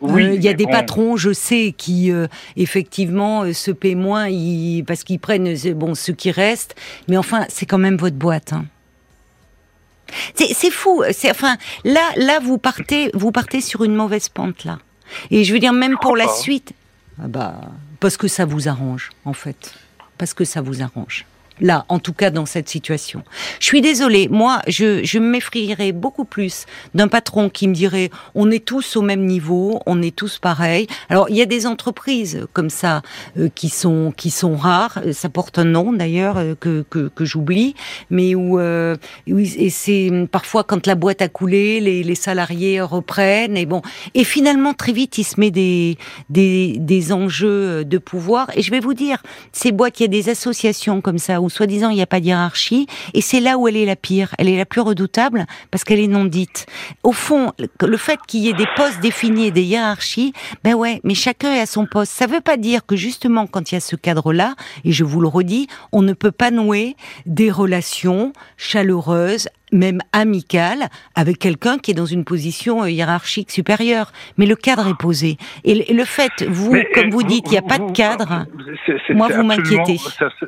[0.00, 3.70] oui, Euh, il y a des bon, patrons, je sais, qui euh, effectivement euh, se
[3.70, 6.74] paient moins ils- parce qu'ils prennent euh, bon ce qui reste.
[7.06, 8.52] Mais enfin, c'est quand même votre boîte.
[8.52, 8.64] Hein.
[10.34, 11.02] C'est fou.
[11.30, 14.78] Enfin là, là vous partez, vous partez sur une mauvaise pente là.
[15.30, 16.32] Et je veux dire même pour la pas.
[16.34, 16.72] suite.
[17.22, 17.54] Ah bah
[18.00, 19.74] parce que ça vous arrange en fait,
[20.22, 21.26] parce que ça vous arrange.
[21.60, 23.22] Là, en tout cas dans cette situation.
[23.60, 28.50] Je suis désolée, moi, je, je m'effrayerais beaucoup plus d'un patron qui me dirait on
[28.50, 30.86] est tous au même niveau, on est tous pareils.
[31.08, 33.02] Alors, il y a des entreprises comme ça
[33.38, 37.24] euh, qui sont qui sont rares, ça porte un nom d'ailleurs euh, que, que, que
[37.24, 37.74] j'oublie,
[38.10, 43.56] mais où, euh, et c'est parfois quand la boîte a coulé, les, les salariés reprennent
[43.56, 43.82] et bon,
[44.14, 45.98] et finalement très vite il se met des
[46.30, 48.50] des, des enjeux de pouvoir.
[48.54, 51.50] Et je vais vous dire, ces boîtes, il y a des associations comme ça où
[51.50, 54.35] soi-disant il n'y a pas de hiérarchie, et c'est là où elle est la pire,
[54.38, 56.66] elle est la plus redoutable parce qu'elle est non dite.
[57.02, 60.33] Au fond, le fait qu'il y ait des postes définis et des hiérarchies,
[60.64, 62.12] ben ouais, mais chacun est à son poste.
[62.12, 65.20] Ça veut pas dire que justement quand il y a ce cadre-là, et je vous
[65.20, 71.90] le redis, on ne peut pas nouer des relations chaleureuses, même amicales, avec quelqu'un qui
[71.90, 74.12] est dans une position euh, hiérarchique supérieure.
[74.37, 75.38] Mais le cadre est posé.
[75.64, 78.46] Et le fait, vous, comme vous, dites, il n'y a pas de cadre,
[79.11, 79.98] moi, vous m'inquiétez.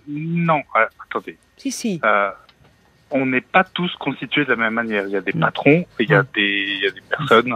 [0.07, 1.37] Non, euh, attendez.
[1.57, 2.01] Si, si.
[2.05, 2.31] Euh,
[3.11, 5.07] on n'est pas tous constitués de la même manière.
[5.07, 7.55] Il y a des patrons et il y a des, il y a des personnes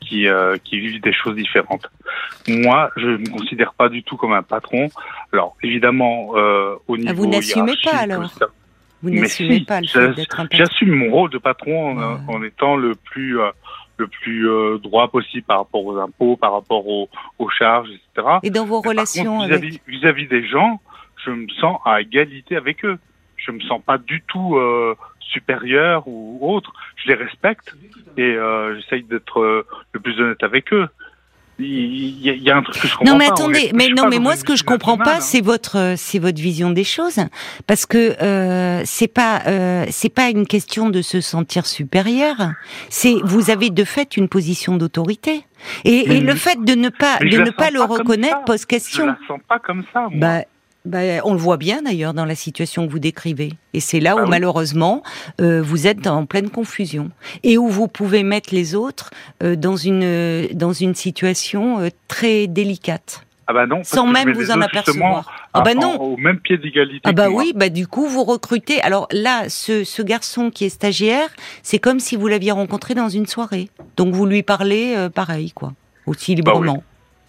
[0.00, 0.26] qui,
[0.64, 1.88] qui vivent des choses différentes.
[2.46, 4.90] Moi, je ne me considère pas du tout comme un patron.
[5.32, 6.28] Alors, évidemment,
[6.88, 7.08] au niveau.
[7.08, 8.30] Ah, vous n'assumez pas alors
[9.02, 10.64] vous n'assumez pas le fait d'être un patron.
[10.64, 13.50] J'assume mon rôle de patron en, étant le plus euh,
[13.96, 17.08] le plus euh, droit possible par rapport aux impôts, par rapport aux,
[17.38, 18.28] aux charges, etc.
[18.42, 20.80] Et dans vos relations vis-à-vis vis -vis des gens,
[21.24, 22.98] je me sens à égalité avec eux.
[23.36, 26.72] Je me sens pas du tout euh, supérieur ou autre.
[26.96, 27.74] Je les respecte
[28.16, 30.88] et euh, j'essaye d'être euh, le plus honnête avec eux
[31.60, 34.20] il y, a un truc que je comprends non mais pas, attendez mais non mais
[34.20, 35.20] moi ce que je comprends pas hein.
[35.20, 37.20] c'est votre euh, c'est votre vision des choses.
[37.66, 42.36] Parce que euh, c'est pas euh, c'est pas une question de se sentir supérieur.
[42.88, 45.44] C'est vous avez de fait une position d'autorité.
[45.84, 49.08] Et, et le fait de ne pas de ne pas le reconnaître pose question je
[49.08, 50.10] la sens pas comme ça moi.
[50.14, 50.44] Bah,
[50.88, 53.52] bah, on le voit bien d'ailleurs dans la situation que vous décrivez.
[53.74, 55.02] Et c'est là où ah malheureusement
[55.40, 57.10] euh, vous êtes en pleine confusion
[57.42, 59.10] et où vous pouvez mettre les autres
[59.42, 63.24] euh, dans une dans une situation euh, très délicate.
[63.46, 65.48] Ah bah non, sans même vous en apercevoir.
[65.54, 65.96] Ah bah non.
[66.00, 67.00] Au même pied d'égalité.
[67.04, 68.80] Ah bah oui, bah du coup vous recrutez.
[68.82, 71.28] Alors là, ce, ce garçon qui est stagiaire,
[71.62, 73.70] c'est comme si vous l'aviez rencontré dans une soirée.
[73.96, 75.72] Donc vous lui parlez pareil quoi,
[76.06, 76.82] aussi librement.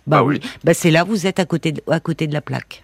[0.07, 0.39] Bah oui.
[0.39, 0.51] Bah, oui.
[0.63, 2.81] Bah c'est là vous êtes à côté de, à côté de la plaque.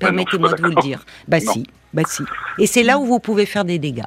[0.00, 1.04] Permettez-moi de vous le dire.
[1.28, 2.24] Bah si, bah si.
[2.58, 4.02] Et c'est là où vous pouvez faire des dégâts.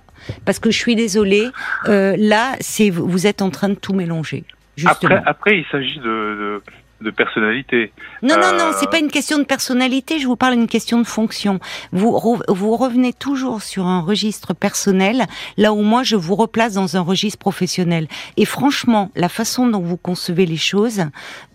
[0.45, 1.49] Parce que je suis désolée,
[1.87, 4.43] euh, là, c'est vous êtes en train de tout mélanger.
[4.85, 6.61] Après, après, il s'agit de, de
[7.11, 7.91] personnalité.
[8.21, 10.99] Non, non, non, c'est euh, pas une question de personnalité, je vous parle d'une question
[10.99, 11.59] de fonction.
[11.91, 15.25] Vous, vous revenez toujours sur un registre personnel,
[15.57, 18.07] là où moi je vous replace dans un registre professionnel.
[18.37, 21.03] Et franchement, la façon dont vous concevez les choses,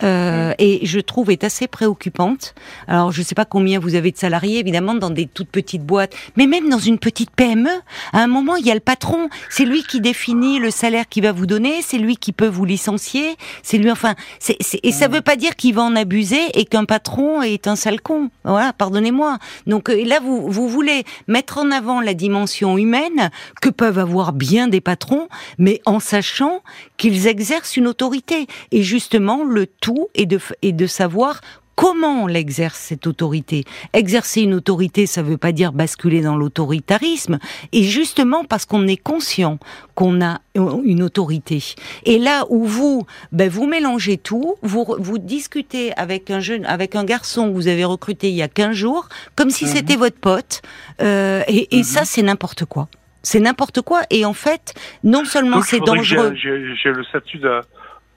[0.03, 2.55] euh, et je trouve est assez préoccupante.
[2.87, 6.15] Alors, je sais pas combien vous avez de salariés, évidemment, dans des toutes petites boîtes,
[6.37, 7.71] mais même dans une petite PME,
[8.13, 11.23] à un moment, il y a le patron, c'est lui qui définit le salaire qu'il
[11.23, 15.09] va vous donner, c'est lui qui peut vous licencier, c'est lui, enfin, c'est, et ça
[15.09, 18.31] veut pas dire qu'il va en abuser et qu'un patron est un sale con.
[18.45, 19.39] Voilà, pardonnez-moi.
[19.67, 23.31] Donc euh, là, vous, vous voulez mettre en avant la dimension humaine
[23.63, 26.63] que peuvent avoir bien des patrons, mais en sachant
[26.97, 28.47] qu'ils exercent une autorité.
[28.73, 31.41] Et justement, le tout est de, est de savoir
[31.79, 33.63] comment on l'exerce cette autorité?
[33.93, 37.39] Exercer une autorité, ça ne veut pas dire basculer dans l'autoritarisme,
[37.71, 39.61] et justement parce qu'on est conscient
[39.95, 41.63] qu'on a une autorité.
[42.05, 46.97] Et là où vous, ben vous mélangez tout, vous, vous discutez avec un jeune, avec
[46.97, 49.71] un garçon que vous avez recruté il y a 15 jours, comme si mhm.
[49.71, 50.63] c'était votre pote,
[51.01, 51.85] euh, et, et mhm.
[51.85, 52.89] ça c'est n'importe quoi.
[53.23, 56.35] C'est n'importe quoi, et en fait, non seulement c'est dangereux.
[56.35, 57.61] J'ai le statut de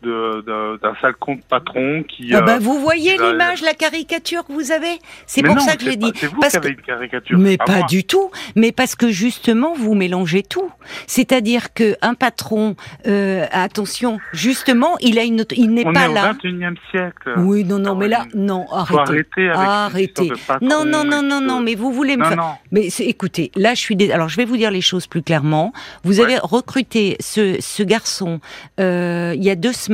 [0.02, 2.34] d'un sale compte patron qui.
[2.34, 5.00] Ah bah, euh, vous voyez l'image, la caricature que vous avez?
[5.26, 6.12] C'est pour ça que j'ai dit.
[6.16, 7.38] C'est vous qui avez une caricature.
[7.38, 8.32] Mais pas, du tout.
[8.56, 10.72] Mais parce que justement, vous mélangez tout.
[11.08, 12.76] C'est-à-dire que un patron,
[13.08, 16.36] euh, attention, justement, il a une, il n'est pas là.
[16.44, 17.34] On est au 21e siècle.
[17.38, 19.50] Oui, non, non, mais là, non, arrêtez.
[19.50, 20.32] arrêtez.
[20.62, 22.58] non, non, non, non, non, mais vous voulez me faire.
[22.72, 23.96] Mais écoutez, là, je suis.
[23.96, 24.12] Dés...
[24.12, 25.74] Alors, je vais vous dire les choses plus clairement.
[26.04, 28.40] Vous avez recruté ce, ce garçon
[28.80, 29.91] euh, il y a deux semaines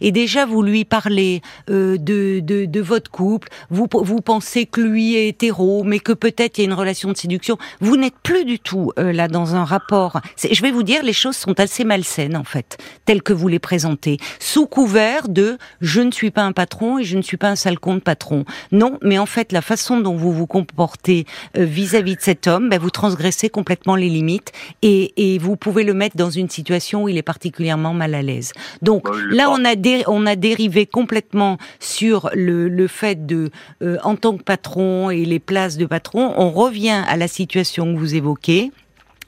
[0.00, 4.80] et déjà vous lui parlez euh, de, de, de, votre couple, vous, vous pensez que
[4.80, 7.56] lui est hétéro, mais que peut-être il y a une relation de séduction.
[7.80, 10.20] Vous n'êtes plus du tout euh, là dans un rapport.
[10.50, 13.58] Je vais vous dire, les choses sont assez malsaines en fait, telles que vous les
[13.58, 17.48] présentez, sous couvert de je ne suis pas un patron et je ne suis pas
[17.48, 18.44] un sale compte patron.
[18.72, 22.68] Non, mais en fait la façon dont vous vous comportez euh, vis-à-vis de cet homme,
[22.68, 24.52] ben, vous transgressez complètement les limites
[24.82, 28.22] et, et vous pouvez le mettre dans une situation où il est particulièrement mal à
[28.22, 28.52] l'aise.
[28.82, 29.74] Donc là, on a,
[30.06, 33.50] on a dérivé complètement sur le, le fait de,
[33.82, 37.92] euh, en tant que patron et les places de patron, on revient à la situation
[37.94, 38.70] que vous évoquez.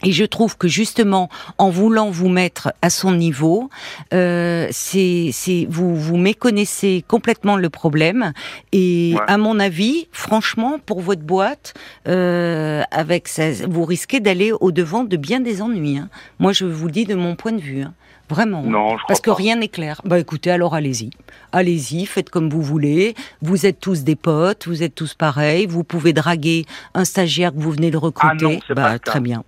[0.03, 1.29] Et je trouve que justement,
[1.59, 3.69] en voulant vous mettre à son niveau,
[4.15, 5.31] euh, c'est,
[5.69, 8.33] vous vous méconnaissez complètement le problème.
[8.73, 11.75] Et à mon avis, franchement, pour votre boîte,
[12.09, 15.99] euh, avec ça, vous risquez d'aller au devant de bien des ennuis.
[15.99, 16.09] Hein.
[16.39, 17.83] Moi, je vous le dis de mon point de vue.
[17.83, 17.93] Hein.
[18.31, 18.63] Vraiment.
[18.63, 20.01] Non, je Parce que rien n'est clair.
[20.05, 21.11] Bah écoutez, alors allez-y.
[21.51, 23.17] Allez-y, faites comme vous voulez.
[23.43, 25.67] Vous êtes tous des potes, vous êtes tous pareils.
[25.67, 26.65] Vous pouvez draguer
[26.95, 28.61] un stagiaire que vous venez de recruter.
[28.69, 29.43] Ah non, bah très bien.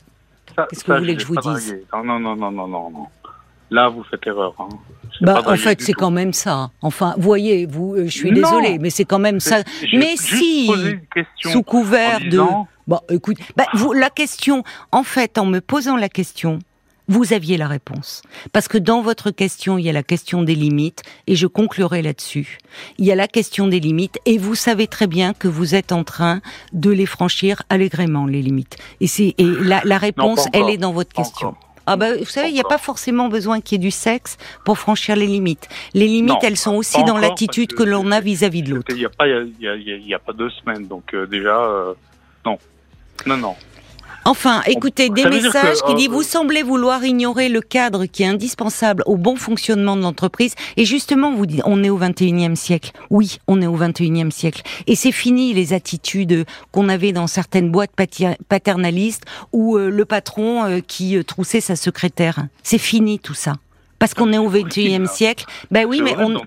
[0.68, 3.06] Qu'est-ce que vous voulez que je vous dise Non, non, non, non, non, non, non.
[3.70, 4.54] Là, vous faites erreur.
[4.58, 4.68] Hein.
[5.20, 6.70] Bah, en fait, c'est quand même ça.
[6.82, 9.62] Enfin, voyez, vous, euh, je suis désolée, mais c'est quand même ça.
[9.92, 10.70] Mais si,
[11.38, 12.40] sous couvert de.
[12.86, 16.58] Bon, écoute, bah, vous, la question, en fait, en me posant la question,
[17.12, 18.22] vous aviez la réponse.
[18.52, 22.00] Parce que dans votre question, il y a la question des limites, et je conclurai
[22.00, 22.58] là-dessus.
[22.98, 25.92] Il y a la question des limites, et vous savez très bien que vous êtes
[25.92, 26.40] en train
[26.72, 28.78] de les franchir allègrement, les limites.
[29.00, 31.54] Et, c'est, et la, la réponse, elle est dans votre question.
[31.84, 34.38] Ah bah, vous savez, il n'y a pas forcément besoin qu'il y ait du sexe
[34.64, 35.68] pour franchir les limites.
[35.94, 38.90] Les limites, elles sont aussi dans l'attitude que, l'on a vis-à-vis de l'autre.
[38.90, 41.94] Il n'y a, pas deux semaines, donc euh, déjà, euh,
[42.46, 42.58] non.
[43.26, 43.56] Non, non.
[44.24, 48.26] Enfin, écoutez, des messages qui disent euh, vous semblez vouloir ignorer le cadre qui est
[48.26, 50.54] indispensable au bon fonctionnement de l'entreprise.
[50.76, 52.92] Et justement, vous dites, on est au 21e siècle.
[53.10, 54.62] Oui, on est au 21e siècle.
[54.86, 57.92] Et c'est fini les attitudes qu'on avait dans certaines boîtes
[58.48, 62.36] paternalistes ou euh, le patron euh, qui troussait sa secrétaire.
[62.62, 63.54] C'est fini tout ça
[63.98, 65.44] parce qu'on est au 21e siècle.
[65.70, 66.40] Ben oui, mais on.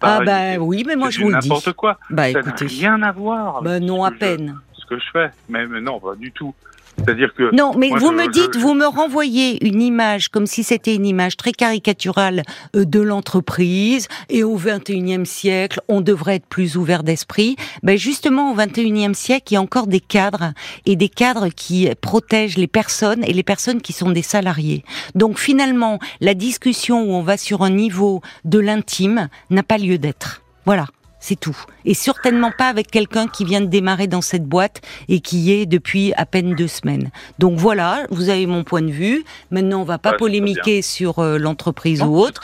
[0.00, 1.48] Ah bah oui, mais moi je vous le dis.
[1.48, 1.98] N'importe quoi.
[2.10, 2.66] Bah écoutez.
[2.66, 3.62] Rien à voir.
[3.62, 4.58] Bah non, à peine.
[4.72, 6.52] ce que je fais, mais, mais non, pas du tout.
[6.98, 10.94] C'est-à-dire que non, mais vous me dites, vous me renvoyez une image comme si c'était
[10.94, 12.42] une image très caricaturale
[12.74, 17.56] euh, de l'entreprise et au 21e siècle, on devrait être plus ouvert d'esprit.
[17.82, 20.52] Ben justement, au 21e siècle, il y a encore des cadres
[20.84, 24.84] et des cadres qui protègent les personnes et les personnes qui sont des salariés.
[25.14, 29.98] Donc finalement, la discussion où on va sur un niveau de l'intime n'a pas lieu
[29.98, 30.42] d'être.
[30.64, 30.86] Voilà.
[31.18, 31.56] C'est tout.
[31.84, 35.52] Et certainement pas avec quelqu'un qui vient de démarrer dans cette boîte et qui y
[35.52, 37.10] est depuis à peine deux semaines.
[37.38, 39.24] Donc voilà, vous avez mon point de vue.
[39.50, 42.42] Maintenant, on va pas polémiquer sur euh, l'entreprise ou autre.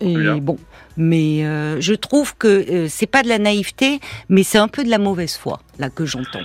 [0.00, 0.58] Et bon,
[0.96, 4.84] mais euh, je trouve que euh, c'est pas de la naïveté, mais c'est un peu
[4.84, 6.40] de la mauvaise foi là que j'entends.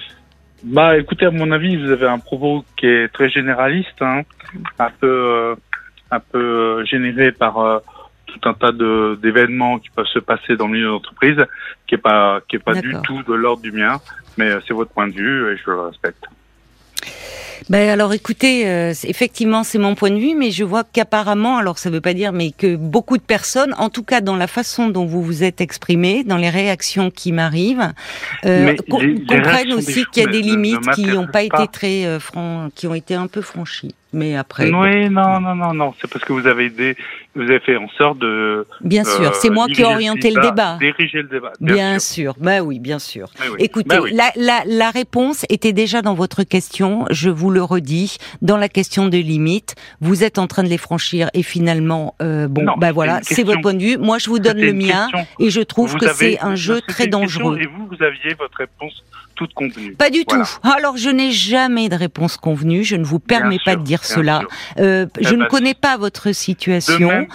[0.64, 4.22] Bah, écoutez, à mon avis, vous avez un propos qui est très généraliste, hein,
[4.80, 5.56] un peu,
[6.12, 7.82] un peu généré par
[8.28, 11.44] tout un tas d'événements qui peuvent se passer dans le milieu d'entreprise,
[11.88, 14.00] qui est pas qui est pas du tout de l'ordre du mien,
[14.38, 16.26] mais euh, c'est votre point de vue et je le respecte.
[17.70, 21.78] Ben alors écoutez, euh, effectivement c'est mon point de vue, mais je vois qu'apparemment, alors
[21.78, 24.88] ça veut pas dire, mais que beaucoup de personnes, en tout cas dans la façon
[24.88, 27.92] dont vous vous êtes exprimé, dans les réactions qui m'arrivent,
[28.46, 32.20] euh, comprennent aussi qu'il y a des limites qui n'ont pas, été très euh,
[32.74, 33.96] qui ont été un peu franchies.
[34.18, 34.72] Mais après.
[34.72, 36.96] Oui, non, non, non, non, c'est parce que vous avez des,
[37.36, 38.66] vous avez fait en sorte de.
[38.82, 40.78] Bien sûr, c'est moi qui ai orienté le débat.
[40.80, 41.54] Diriger le débat.
[41.62, 42.34] Bien, sûr.
[42.40, 43.30] bah oui, bien sûr.
[43.60, 47.06] Écoutez, bah La, la, la réponse était déjà dans votre question.
[47.12, 50.80] Je vous le redis, dans la question des limites, vous êtes en train de les
[50.80, 53.98] franchir et finalement, euh, bon, ben voilà, c'est votre point de vue.
[53.98, 55.08] Moi, je vous donne le mien
[55.40, 57.60] et je trouve que c'est un jeu très dangereux.
[57.62, 59.04] Et vous, vous aviez votre réponse
[59.38, 59.94] toute convenue.
[59.94, 60.44] Pas du tout.
[60.64, 62.84] Alors, je n'ai jamais de réponse convenue.
[62.84, 64.42] Je ne vous permets pas de dire cela.
[64.80, 67.28] Euh, je ne connais pas votre situation.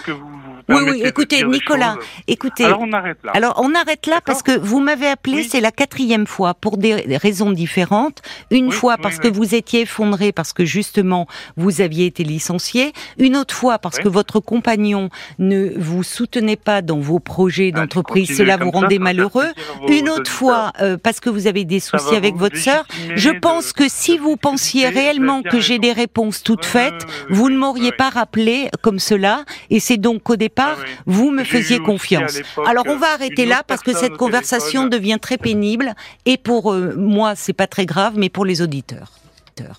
[0.69, 1.97] Oui, oui, écoutez, Nicolas,
[2.27, 2.65] écoutez.
[2.65, 3.31] Alors on arrête là.
[3.33, 7.17] Alors on arrête là parce que vous m'avez appelé, c'est la quatrième fois pour des
[7.17, 8.21] raisons différentes.
[8.51, 12.93] Une fois parce que vous étiez effondré parce que justement vous aviez été licencié.
[13.17, 15.09] Une autre fois parce que votre compagnon
[15.39, 18.35] ne vous soutenait pas dans vos projets ah, d'entreprise.
[18.37, 19.51] Cela vous rendait malheureux.
[19.87, 22.85] Une autre fois euh, parce que vous avez des soucis avec votre sœur.
[23.15, 27.57] Je pense que si vous pensiez réellement que j'ai des réponses toutes faites, vous ne
[27.57, 29.43] m'auriez pas rappelé comme cela.
[29.69, 30.75] Et c'est donc au départ ah
[31.05, 32.39] vous me faisiez confiance.
[32.65, 35.93] Alors on va arrêter là parce que cette conversation devient très pénible
[36.25, 39.11] et pour euh, moi c'est pas très grave, mais pour les auditeurs.